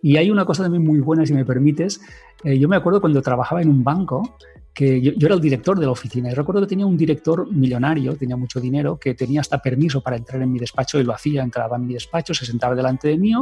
Y 0.02 0.16
hay 0.16 0.30
una 0.30 0.44
cosa 0.44 0.62
también 0.62 0.84
muy 0.84 1.00
buena, 1.00 1.24
si 1.26 1.32
me 1.32 1.44
permites. 1.44 2.00
Eh, 2.44 2.58
yo 2.58 2.68
me 2.68 2.76
acuerdo 2.76 3.00
cuando 3.00 3.22
trabajaba 3.22 3.62
en 3.62 3.68
un 3.68 3.84
banco, 3.84 4.36
que 4.72 5.00
yo, 5.00 5.12
era 5.20 5.34
el 5.34 5.40
director 5.40 5.78
de 5.78 5.86
la 5.86 5.92
oficina 5.92 6.30
y 6.30 6.34
recuerdo 6.34 6.62
que 6.62 6.68
tenía 6.68 6.86
un 6.86 6.96
director 6.96 7.50
millonario, 7.52 8.16
tenía 8.16 8.36
mucho 8.36 8.60
dinero, 8.60 8.98
que 8.98 9.14
tenía 9.14 9.40
hasta 9.40 9.60
permiso 9.60 10.00
para 10.00 10.16
entrar 10.16 10.40
en 10.42 10.52
mi 10.52 10.58
despacho 10.58 10.98
y 11.00 11.04
lo 11.04 11.12
hacía, 11.12 11.42
entraba 11.42 11.76
en 11.76 11.86
mi 11.86 11.94
despacho, 11.94 12.34
se 12.34 12.46
sentaba 12.46 12.74
delante 12.74 13.08
de 13.08 13.18
mí 13.18 13.32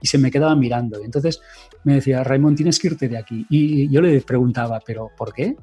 y 0.00 0.06
se 0.06 0.18
me 0.18 0.30
quedaba 0.30 0.54
mirando. 0.56 1.00
Y 1.00 1.04
entonces 1.04 1.40
me 1.84 1.94
decía, 1.94 2.24
Raymond, 2.24 2.56
tienes 2.56 2.78
que 2.78 2.88
irte 2.88 3.08
de 3.08 3.18
aquí. 3.18 3.46
Y 3.48 3.88
yo 3.90 4.00
le 4.00 4.20
preguntaba, 4.22 4.80
¿pero 4.84 5.10
por 5.16 5.32
qué? 5.32 5.56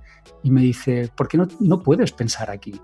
Y 0.43 0.51
me 0.51 0.61
dice, 0.61 1.09
¿por 1.15 1.27
qué 1.27 1.37
no, 1.37 1.47
no 1.59 1.81
puedes 1.81 2.11
pensar 2.11 2.49
aquí? 2.49 2.79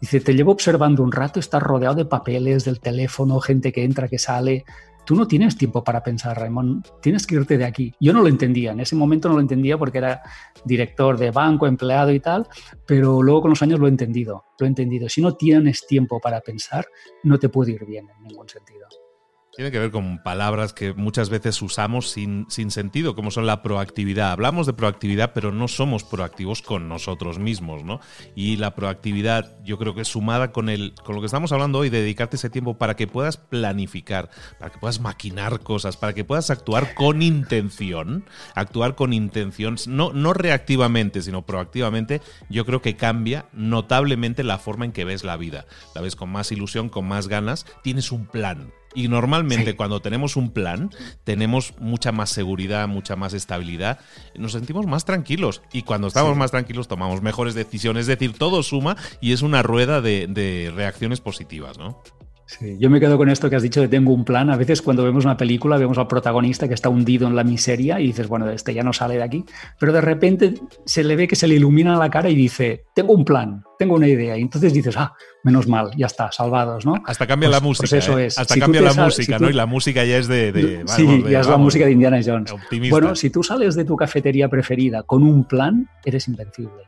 Dice, 0.00 0.20
te 0.20 0.34
llevo 0.34 0.52
observando 0.52 1.02
un 1.02 1.12
rato, 1.12 1.40
estás 1.40 1.62
rodeado 1.62 1.94
de 1.94 2.04
papeles, 2.04 2.64
del 2.64 2.80
teléfono, 2.80 3.40
gente 3.40 3.72
que 3.72 3.84
entra, 3.84 4.08
que 4.08 4.18
sale 4.18 4.64
tú 5.04 5.14
no 5.14 5.26
tienes 5.26 5.56
tiempo 5.56 5.82
para 5.84 6.02
pensar, 6.02 6.38
Raymond, 6.38 6.86
tienes 7.00 7.26
que 7.26 7.36
irte 7.36 7.58
de 7.58 7.64
aquí. 7.64 7.94
Yo 8.00 8.12
no 8.12 8.22
lo 8.22 8.28
entendía, 8.28 8.72
en 8.72 8.80
ese 8.80 8.96
momento 8.96 9.28
no 9.28 9.34
lo 9.34 9.40
entendía 9.40 9.78
porque 9.78 9.98
era 9.98 10.22
director 10.64 11.18
de 11.18 11.30
banco, 11.30 11.66
empleado 11.66 12.12
y 12.12 12.20
tal, 12.20 12.46
pero 12.86 13.22
luego 13.22 13.42
con 13.42 13.50
los 13.50 13.62
años 13.62 13.80
lo 13.80 13.86
he 13.86 13.90
entendido, 13.90 14.44
lo 14.58 14.66
he 14.66 14.68
entendido. 14.68 15.08
Si 15.08 15.20
no 15.20 15.34
tienes 15.34 15.86
tiempo 15.86 16.20
para 16.20 16.40
pensar, 16.40 16.86
no 17.22 17.38
te 17.38 17.48
puede 17.48 17.72
ir 17.72 17.84
bien 17.84 18.08
en 18.16 18.22
ningún 18.24 18.48
sentido. 18.48 18.86
Tiene 19.56 19.70
que 19.70 19.78
ver 19.78 19.92
con 19.92 20.18
palabras 20.18 20.72
que 20.72 20.94
muchas 20.94 21.30
veces 21.30 21.62
usamos 21.62 22.10
sin, 22.10 22.46
sin, 22.48 22.72
sentido, 22.72 23.14
como 23.14 23.30
son 23.30 23.46
la 23.46 23.62
proactividad. 23.62 24.32
Hablamos 24.32 24.66
de 24.66 24.72
proactividad, 24.72 25.32
pero 25.32 25.52
no 25.52 25.68
somos 25.68 26.02
proactivos 26.02 26.60
con 26.60 26.88
nosotros 26.88 27.38
mismos, 27.38 27.84
¿no? 27.84 28.00
Y 28.34 28.56
la 28.56 28.74
proactividad, 28.74 29.56
yo 29.62 29.78
creo 29.78 29.94
que 29.94 30.04
sumada 30.04 30.50
con, 30.50 30.68
el, 30.68 30.94
con 31.04 31.14
lo 31.14 31.20
que 31.20 31.26
estamos 31.26 31.52
hablando 31.52 31.78
hoy, 31.78 31.88
de 31.88 32.00
dedicarte 32.00 32.34
ese 32.34 32.50
tiempo 32.50 32.78
para 32.78 32.96
que 32.96 33.06
puedas 33.06 33.36
planificar, 33.36 34.28
para 34.58 34.72
que 34.72 34.78
puedas 34.78 35.00
maquinar 35.00 35.60
cosas, 35.60 35.96
para 35.96 36.14
que 36.14 36.24
puedas 36.24 36.50
actuar 36.50 36.94
con 36.94 37.22
intención, 37.22 38.24
actuar 38.56 38.96
con 38.96 39.12
intención, 39.12 39.76
no, 39.86 40.12
no 40.12 40.32
reactivamente, 40.32 41.22
sino 41.22 41.46
proactivamente, 41.46 42.20
yo 42.50 42.66
creo 42.66 42.82
que 42.82 42.96
cambia 42.96 43.46
notablemente 43.52 44.42
la 44.42 44.58
forma 44.58 44.84
en 44.84 44.92
que 44.92 45.04
ves 45.04 45.22
la 45.22 45.36
vida. 45.36 45.66
La 45.94 46.00
ves 46.00 46.16
con 46.16 46.30
más 46.30 46.50
ilusión, 46.50 46.88
con 46.88 47.06
más 47.06 47.28
ganas, 47.28 47.66
tienes 47.82 48.10
un 48.10 48.26
plan 48.26 48.72
y 48.94 49.08
normalmente 49.08 49.76
cuando 49.76 50.00
tenemos 50.00 50.36
un 50.36 50.50
plan, 50.50 50.90
tenemos 51.24 51.74
mucha 51.78 52.12
más 52.12 52.30
seguridad, 52.30 52.88
mucha 52.88 53.16
más 53.16 53.34
estabilidad, 53.34 53.98
nos 54.36 54.52
sentimos 54.52 54.86
más 54.86 55.04
tranquilos. 55.04 55.62
Y 55.72 55.82
cuando 55.82 56.08
estamos 56.08 56.36
más 56.36 56.50
tranquilos 56.50 56.88
tomamos 56.88 57.22
mejores 57.22 57.54
decisiones. 57.54 58.02
Es 58.02 58.06
decir, 58.06 58.36
todo 58.38 58.62
suma 58.62 58.96
y 59.20 59.32
es 59.32 59.42
una 59.42 59.62
rueda 59.62 60.00
de, 60.00 60.26
de 60.26 60.72
reacciones 60.74 61.20
positivas, 61.20 61.78
¿no? 61.78 62.02
Sí, 62.46 62.76
yo 62.78 62.90
me 62.90 63.00
quedo 63.00 63.16
con 63.16 63.30
esto 63.30 63.48
que 63.48 63.56
has 63.56 63.62
dicho 63.62 63.80
de 63.80 63.88
tengo 63.88 64.12
un 64.12 64.24
plan. 64.24 64.50
A 64.50 64.56
veces 64.56 64.82
cuando 64.82 65.02
vemos 65.02 65.24
una 65.24 65.36
película 65.36 65.78
vemos 65.78 65.96
al 65.96 66.06
protagonista 66.06 66.68
que 66.68 66.74
está 66.74 66.88
hundido 66.88 67.26
en 67.26 67.34
la 67.34 67.42
miseria 67.42 68.00
y 68.00 68.08
dices, 68.08 68.28
bueno, 68.28 68.50
este 68.50 68.74
ya 68.74 68.82
no 68.82 68.92
sale 68.92 69.16
de 69.16 69.22
aquí. 69.22 69.44
Pero 69.78 69.92
de 69.92 70.00
repente 70.00 70.54
se 70.84 71.04
le 71.04 71.16
ve 71.16 71.26
que 71.26 71.36
se 71.36 71.46
le 71.48 71.54
ilumina 71.54 71.96
la 71.96 72.10
cara 72.10 72.28
y 72.28 72.34
dice, 72.34 72.84
tengo 72.94 73.14
un 73.14 73.24
plan, 73.24 73.64
tengo 73.78 73.94
una 73.94 74.08
idea. 74.08 74.36
Y 74.36 74.42
entonces 74.42 74.74
dices, 74.74 74.94
ah, 74.96 75.14
menos 75.42 75.66
mal, 75.66 75.90
ya 75.96 76.06
está, 76.06 76.30
salvados, 76.32 76.84
¿no? 76.84 76.94
Hasta 77.06 77.26
cambia 77.26 77.48
la 77.48 77.60
pues, 77.60 77.78
pues 77.78 77.92
música. 77.92 77.98
eso 77.98 78.18
¿eh? 78.18 78.26
es. 78.26 78.38
Hasta 78.38 78.56
cambia 78.56 78.82
la 78.82 78.92
música, 78.92 79.38
¿no? 79.38 79.48
Y 79.48 79.52
la 79.54 79.66
música 79.66 80.04
ya 80.04 80.18
es 80.18 80.28
de... 80.28 80.84
sí, 80.86 81.24
ya 81.28 81.40
es 81.40 81.48
la 81.48 81.56
música 81.56 81.86
de 81.86 81.92
Indiana 81.92 82.20
Jones. 82.24 82.54
Bueno, 82.90 83.14
si 83.14 83.30
tú 83.30 83.42
sales 83.42 83.74
de 83.74 83.84
tu 83.84 83.96
cafetería 83.96 84.48
preferida 84.48 85.02
con 85.02 85.22
un 85.22 85.44
plan, 85.44 85.88
eres 86.04 86.28
invencible. 86.28 86.84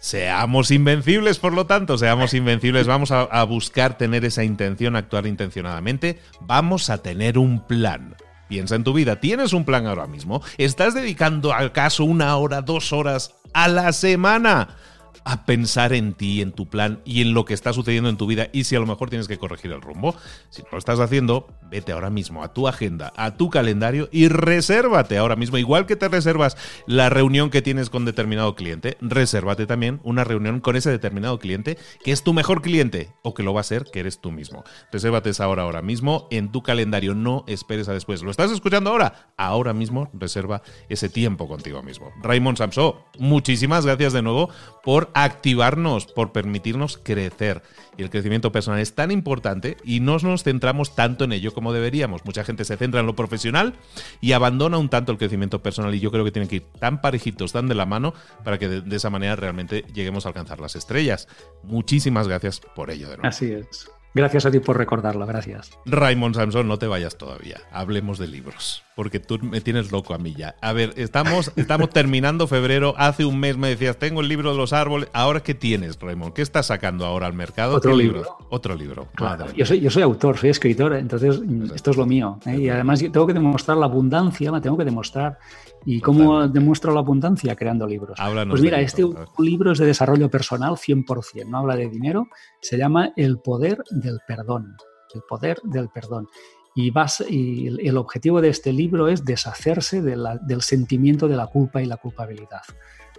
Seamos 0.00 0.70
invencibles, 0.70 1.38
por 1.38 1.52
lo 1.52 1.66
tanto, 1.66 1.98
seamos 1.98 2.32
invencibles. 2.32 2.86
Vamos 2.86 3.10
a, 3.12 3.44
buscar 3.44 3.98
tener 3.98 4.24
esa 4.24 4.42
intención, 4.42 4.96
actuar 4.96 5.26
intencionadamente. 5.26 6.18
Vamos 6.40 6.88
a 6.88 7.02
tener 7.02 7.36
un 7.36 7.66
plan. 7.66 8.16
Piensa 8.48 8.76
en 8.76 8.84
tu 8.84 8.94
vida. 8.94 9.20
¿Tienes 9.20 9.52
un 9.52 9.66
plan 9.66 9.86
ahora 9.86 10.06
mismo? 10.06 10.42
¿Estás 10.56 10.94
dedicando 10.94 11.52
acaso 11.52 12.04
una 12.04 12.34
hora, 12.36 12.62
dos 12.62 12.94
horas 12.94 13.34
a 13.52 13.68
la 13.68 13.92
semana 13.92 14.76
a 15.24 15.44
pensar 15.44 15.92
en 15.92 16.14
ti, 16.14 16.40
en 16.40 16.52
tu 16.52 16.66
plan 16.66 17.00
y 17.04 17.20
en 17.20 17.34
lo 17.34 17.44
que 17.44 17.52
está 17.52 17.74
sucediendo 17.74 18.08
en 18.08 18.16
tu 18.16 18.26
vida 18.26 18.48
y 18.52 18.64
si 18.64 18.76
a 18.76 18.80
lo 18.80 18.86
mejor 18.86 19.10
tienes 19.10 19.28
que 19.28 19.36
corregir 19.36 19.70
el 19.70 19.82
rumbo. 19.82 20.16
Si 20.48 20.62
no 20.62 20.68
lo 20.72 20.78
estás 20.78 20.98
haciendo, 20.98 21.46
vete 21.70 21.92
ahora 21.92 22.10
mismo 22.10 22.42
a 22.42 22.52
tu 22.52 22.68
agenda, 22.68 23.12
a 23.16 23.36
tu 23.36 23.48
calendario 23.48 24.08
y 24.12 24.28
resérvate 24.28 25.16
ahora 25.16 25.36
mismo. 25.36 25.56
Igual 25.56 25.86
que 25.86 25.96
te 25.96 26.08
reservas 26.08 26.56
la 26.86 27.08
reunión 27.08 27.50
que 27.50 27.62
tienes 27.62 27.90
con 27.90 28.04
determinado 28.04 28.54
cliente, 28.54 28.96
resérvate 29.00 29.66
también 29.66 30.00
una 30.02 30.24
reunión 30.24 30.60
con 30.60 30.76
ese 30.76 30.90
determinado 30.90 31.38
cliente 31.38 31.78
que 32.04 32.12
es 32.12 32.22
tu 32.22 32.32
mejor 32.32 32.62
cliente 32.62 33.12
o 33.22 33.34
que 33.34 33.42
lo 33.42 33.54
va 33.54 33.60
a 33.60 33.64
ser, 33.64 33.84
que 33.92 34.00
eres 34.00 34.20
tú 34.20 34.32
mismo. 34.32 34.64
Resérvate 34.92 35.30
esa 35.30 35.48
hora 35.48 35.62
ahora 35.62 35.82
mismo 35.82 36.26
en 36.30 36.50
tu 36.50 36.62
calendario, 36.62 37.14
no 37.14 37.44
esperes 37.46 37.88
a 37.88 37.92
después. 37.92 38.22
¿Lo 38.22 38.30
estás 38.30 38.50
escuchando 38.50 38.90
ahora? 38.90 39.32
Ahora 39.36 39.72
mismo 39.72 40.10
reserva 40.12 40.62
ese 40.88 41.08
tiempo 41.08 41.48
contigo 41.48 41.82
mismo. 41.82 42.12
Raymond 42.22 42.58
Samso, 42.58 43.04
muchísimas 43.18 43.86
gracias 43.86 44.12
de 44.12 44.22
nuevo 44.22 44.50
por 44.82 45.10
activarnos, 45.14 46.06
por 46.06 46.32
permitirnos 46.32 46.98
crecer. 46.98 47.62
Y 47.96 48.02
el 48.02 48.10
crecimiento 48.10 48.50
personal 48.50 48.80
es 48.80 48.94
tan 48.94 49.10
importante 49.10 49.76
y 49.84 50.00
no 50.00 50.16
nos 50.18 50.42
centramos 50.42 50.94
tanto 50.94 51.24
en 51.24 51.32
ello 51.32 51.52
deberíamos. 51.72 52.24
Mucha 52.24 52.44
gente 52.44 52.64
se 52.64 52.76
centra 52.76 53.00
en 53.00 53.06
lo 53.06 53.14
profesional 53.14 53.74
y 54.20 54.32
abandona 54.32 54.78
un 54.78 54.88
tanto 54.88 55.12
el 55.12 55.18
crecimiento 55.18 55.62
personal 55.62 55.94
y 55.94 56.00
yo 56.00 56.10
creo 56.10 56.24
que 56.24 56.32
tienen 56.32 56.48
que 56.48 56.56
ir 56.56 56.66
tan 56.78 57.00
parejitos, 57.00 57.52
tan 57.52 57.68
de 57.68 57.74
la 57.74 57.86
mano, 57.86 58.14
para 58.44 58.58
que 58.58 58.68
de, 58.68 58.96
esa 58.96 59.10
manera 59.10 59.36
realmente 59.36 59.84
lleguemos 59.92 60.26
a 60.26 60.30
alcanzar 60.30 60.60
las 60.60 60.76
estrellas. 60.76 61.28
Muchísimas 61.62 62.26
gracias 62.26 62.60
por 62.74 62.90
ello 62.90 63.08
de 63.08 63.16
nuevo. 63.18 63.28
Así 63.28 63.52
es. 63.52 63.90
Gracias 64.12 64.44
a 64.44 64.50
ti 64.50 64.58
por 64.58 64.76
recordarlo, 64.76 65.24
gracias. 65.24 65.70
Raymond 65.86 66.34
Samson, 66.34 66.66
no 66.66 66.78
te 66.78 66.88
vayas 66.88 67.16
todavía. 67.16 67.60
Hablemos 67.70 68.18
de 68.18 68.26
libros, 68.26 68.82
porque 68.96 69.20
tú 69.20 69.38
me 69.40 69.60
tienes 69.60 69.92
loco 69.92 70.14
a 70.14 70.18
mí 70.18 70.34
ya. 70.36 70.56
A 70.60 70.72
ver, 70.72 70.92
estamos, 70.96 71.52
estamos 71.56 71.90
terminando 71.90 72.48
febrero. 72.48 72.94
Hace 72.98 73.24
un 73.24 73.38
mes 73.38 73.56
me 73.56 73.68
decías, 73.68 73.98
tengo 73.98 74.20
el 74.20 74.28
libro 74.28 74.50
de 74.50 74.56
los 74.56 74.72
árboles. 74.72 75.08
¿Ahora 75.12 75.40
qué 75.40 75.54
tienes, 75.54 75.98
Raymond? 76.00 76.32
¿Qué 76.32 76.42
estás 76.42 76.66
sacando 76.66 77.06
ahora 77.06 77.28
al 77.28 77.34
mercado? 77.34 77.76
Otro 77.76 77.96
libro. 77.96 78.38
Otro 78.50 78.74
libro. 78.74 79.08
yo, 79.54 79.64
soy, 79.64 79.80
yo 79.80 79.90
soy 79.90 80.02
autor, 80.02 80.36
soy 80.38 80.50
escritor, 80.50 80.94
entonces 80.94 81.40
esto 81.72 81.92
es 81.92 81.96
lo 81.96 82.06
mío. 82.06 82.40
¿eh? 82.46 82.56
Y 82.56 82.68
además 82.68 83.00
tengo 83.00 83.26
que 83.26 83.32
demostrar 83.32 83.76
la 83.76 83.86
abundancia, 83.86 84.50
la 84.50 84.60
tengo 84.60 84.76
que 84.76 84.84
demostrar. 84.84 85.38
¿Y 85.84 86.00
cómo 86.00 86.46
demuestro 86.46 86.92
la 86.92 87.00
abundancia? 87.00 87.54
Creando 87.56 87.86
libros. 87.86 88.18
pues 88.48 88.60
mira, 88.60 88.80
este 88.80 89.04
libro 89.38 89.72
es 89.72 89.78
de 89.78 89.86
desarrollo 89.86 90.28
personal 90.28 90.72
100%, 90.72 91.46
no 91.46 91.58
habla 91.58 91.76
de 91.76 91.88
dinero, 91.88 92.28
se 92.60 92.76
llama 92.76 93.12
El 93.16 93.38
poder 93.38 93.78
del 94.00 94.20
perdón. 94.26 94.76
El 95.14 95.22
poder 95.28 95.60
del 95.64 95.88
perdón. 95.88 96.28
Y, 96.74 96.90
vas, 96.90 97.24
y 97.28 97.66
el 97.86 97.96
objetivo 97.96 98.40
de 98.40 98.48
este 98.48 98.72
libro 98.72 99.08
es 99.08 99.24
deshacerse 99.24 100.00
del 100.02 100.62
sentimiento 100.62 101.26
de 101.26 101.36
la 101.36 101.46
culpa 101.46 101.82
y 101.82 101.86
la 101.86 101.96
culpabilidad. 101.96 102.62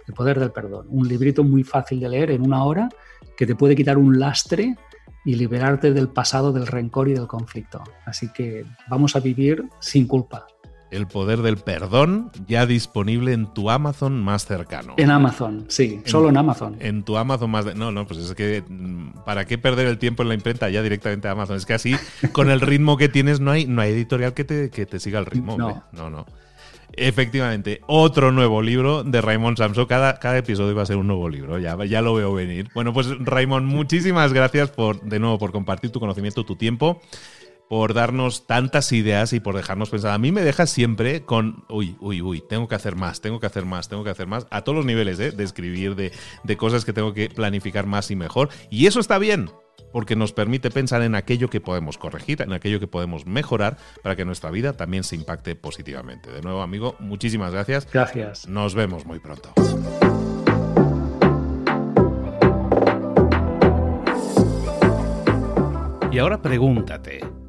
El 0.08 0.14
poder 0.14 0.40
del 0.40 0.52
perdón. 0.52 0.86
Un 0.88 1.06
librito 1.06 1.44
muy 1.44 1.62
fácil 1.62 2.00
de 2.00 2.08
leer 2.08 2.30
en 2.30 2.42
una 2.42 2.64
hora 2.64 2.88
que 3.36 3.46
te 3.46 3.54
puede 3.54 3.76
quitar 3.76 3.98
un 3.98 4.18
lastre 4.18 4.76
y 5.24 5.34
liberarte 5.34 5.92
del 5.92 6.08
pasado, 6.08 6.52
del 6.52 6.66
rencor 6.66 7.08
y 7.08 7.14
del 7.14 7.26
conflicto. 7.26 7.82
Así 8.06 8.32
que 8.32 8.64
vamos 8.88 9.14
a 9.14 9.20
vivir 9.20 9.64
sin 9.80 10.06
culpa. 10.06 10.46
El 10.92 11.06
poder 11.06 11.40
del 11.40 11.56
perdón, 11.56 12.30
ya 12.46 12.66
disponible 12.66 13.32
en 13.32 13.46
tu 13.46 13.70
Amazon 13.70 14.22
más 14.22 14.44
cercano. 14.44 14.94
En 14.98 15.10
Amazon, 15.10 15.64
sí, 15.68 16.02
solo 16.04 16.28
en 16.28 16.36
Amazon. 16.36 16.76
En 16.80 17.02
tu 17.02 17.16
Amazon 17.16 17.50
más... 17.50 17.74
no, 17.74 17.90
no, 17.90 18.06
pues 18.06 18.20
es 18.20 18.34
que 18.34 18.62
mm, 18.68 19.24
¿para 19.24 19.46
qué 19.46 19.56
perder 19.56 19.86
el 19.86 19.98
tiempo 19.98 20.22
en 20.22 20.28
la 20.28 20.34
imprenta 20.34 20.68
ya 20.68 20.82
directamente 20.82 21.28
a 21.28 21.30
Amazon? 21.30 21.56
Es 21.56 21.64
que 21.64 21.72
así, 21.72 21.96
con 22.32 22.50
el 22.50 22.60
ritmo 22.60 22.98
que 22.98 23.08
tienes, 23.08 23.40
no 23.40 23.50
hay, 23.50 23.66
no 23.66 23.80
hay 23.80 23.92
editorial 23.92 24.34
que 24.34 24.44
te, 24.44 24.68
que 24.68 24.84
te 24.84 25.00
siga 25.00 25.18
el 25.18 25.24
ritmo. 25.24 25.56
No, 25.56 25.82
no. 25.92 26.10
no. 26.10 26.26
Efectivamente, 26.94 27.80
otro 27.86 28.32
nuevo 28.32 28.60
libro 28.60 29.02
de 29.02 29.22
Raymond 29.22 29.56
Samso. 29.56 29.86
Cada, 29.86 30.18
cada 30.18 30.36
episodio 30.36 30.74
va 30.74 30.82
a 30.82 30.86
ser 30.86 30.98
un 30.98 31.06
nuevo 31.06 31.28
libro, 31.28 31.58
ya, 31.58 31.82
ya 31.86 32.02
lo 32.02 32.14
veo 32.14 32.34
venir. 32.34 32.68
Bueno, 32.74 32.92
pues 32.92 33.06
Raymond, 33.18 33.66
muchísimas 33.66 34.32
gracias 34.34 34.70
por, 34.70 35.00
de 35.00 35.18
nuevo 35.18 35.38
por 35.38 35.52
compartir 35.52 35.90
tu 35.90 36.00
conocimiento, 36.00 36.44
tu 36.44 36.56
tiempo 36.56 37.00
por 37.72 37.94
darnos 37.94 38.46
tantas 38.46 38.92
ideas 38.92 39.32
y 39.32 39.40
por 39.40 39.56
dejarnos 39.56 39.88
pensar. 39.88 40.10
A 40.10 40.18
mí 40.18 40.30
me 40.30 40.42
deja 40.42 40.66
siempre 40.66 41.24
con, 41.24 41.64
uy, 41.70 41.96
uy, 42.00 42.20
uy, 42.20 42.42
tengo 42.46 42.68
que 42.68 42.74
hacer 42.74 42.96
más, 42.96 43.22
tengo 43.22 43.40
que 43.40 43.46
hacer 43.46 43.64
más, 43.64 43.88
tengo 43.88 44.04
que 44.04 44.10
hacer 44.10 44.26
más, 44.26 44.46
a 44.50 44.60
todos 44.60 44.76
los 44.76 44.84
niveles, 44.84 45.18
¿eh? 45.20 45.30
de 45.30 45.42
escribir, 45.42 45.96
de, 45.96 46.12
de 46.44 46.56
cosas 46.58 46.84
que 46.84 46.92
tengo 46.92 47.14
que 47.14 47.30
planificar 47.30 47.86
más 47.86 48.10
y 48.10 48.14
mejor. 48.14 48.50
Y 48.68 48.88
eso 48.88 49.00
está 49.00 49.16
bien, 49.16 49.48
porque 49.90 50.16
nos 50.16 50.34
permite 50.34 50.70
pensar 50.70 51.00
en 51.00 51.14
aquello 51.14 51.48
que 51.48 51.62
podemos 51.62 51.96
corregir, 51.96 52.42
en 52.42 52.52
aquello 52.52 52.78
que 52.78 52.88
podemos 52.88 53.24
mejorar 53.24 53.78
para 54.02 54.16
que 54.16 54.26
nuestra 54.26 54.50
vida 54.50 54.74
también 54.74 55.02
se 55.02 55.16
impacte 55.16 55.56
positivamente. 55.56 56.30
De 56.30 56.42
nuevo, 56.42 56.60
amigo, 56.60 56.94
muchísimas 56.98 57.52
gracias. 57.52 57.90
Gracias. 57.90 58.46
Nos 58.48 58.74
vemos 58.74 59.06
muy 59.06 59.18
pronto. 59.18 59.50
Y 66.12 66.18
ahora 66.18 66.42
pregúntate, 66.42 67.20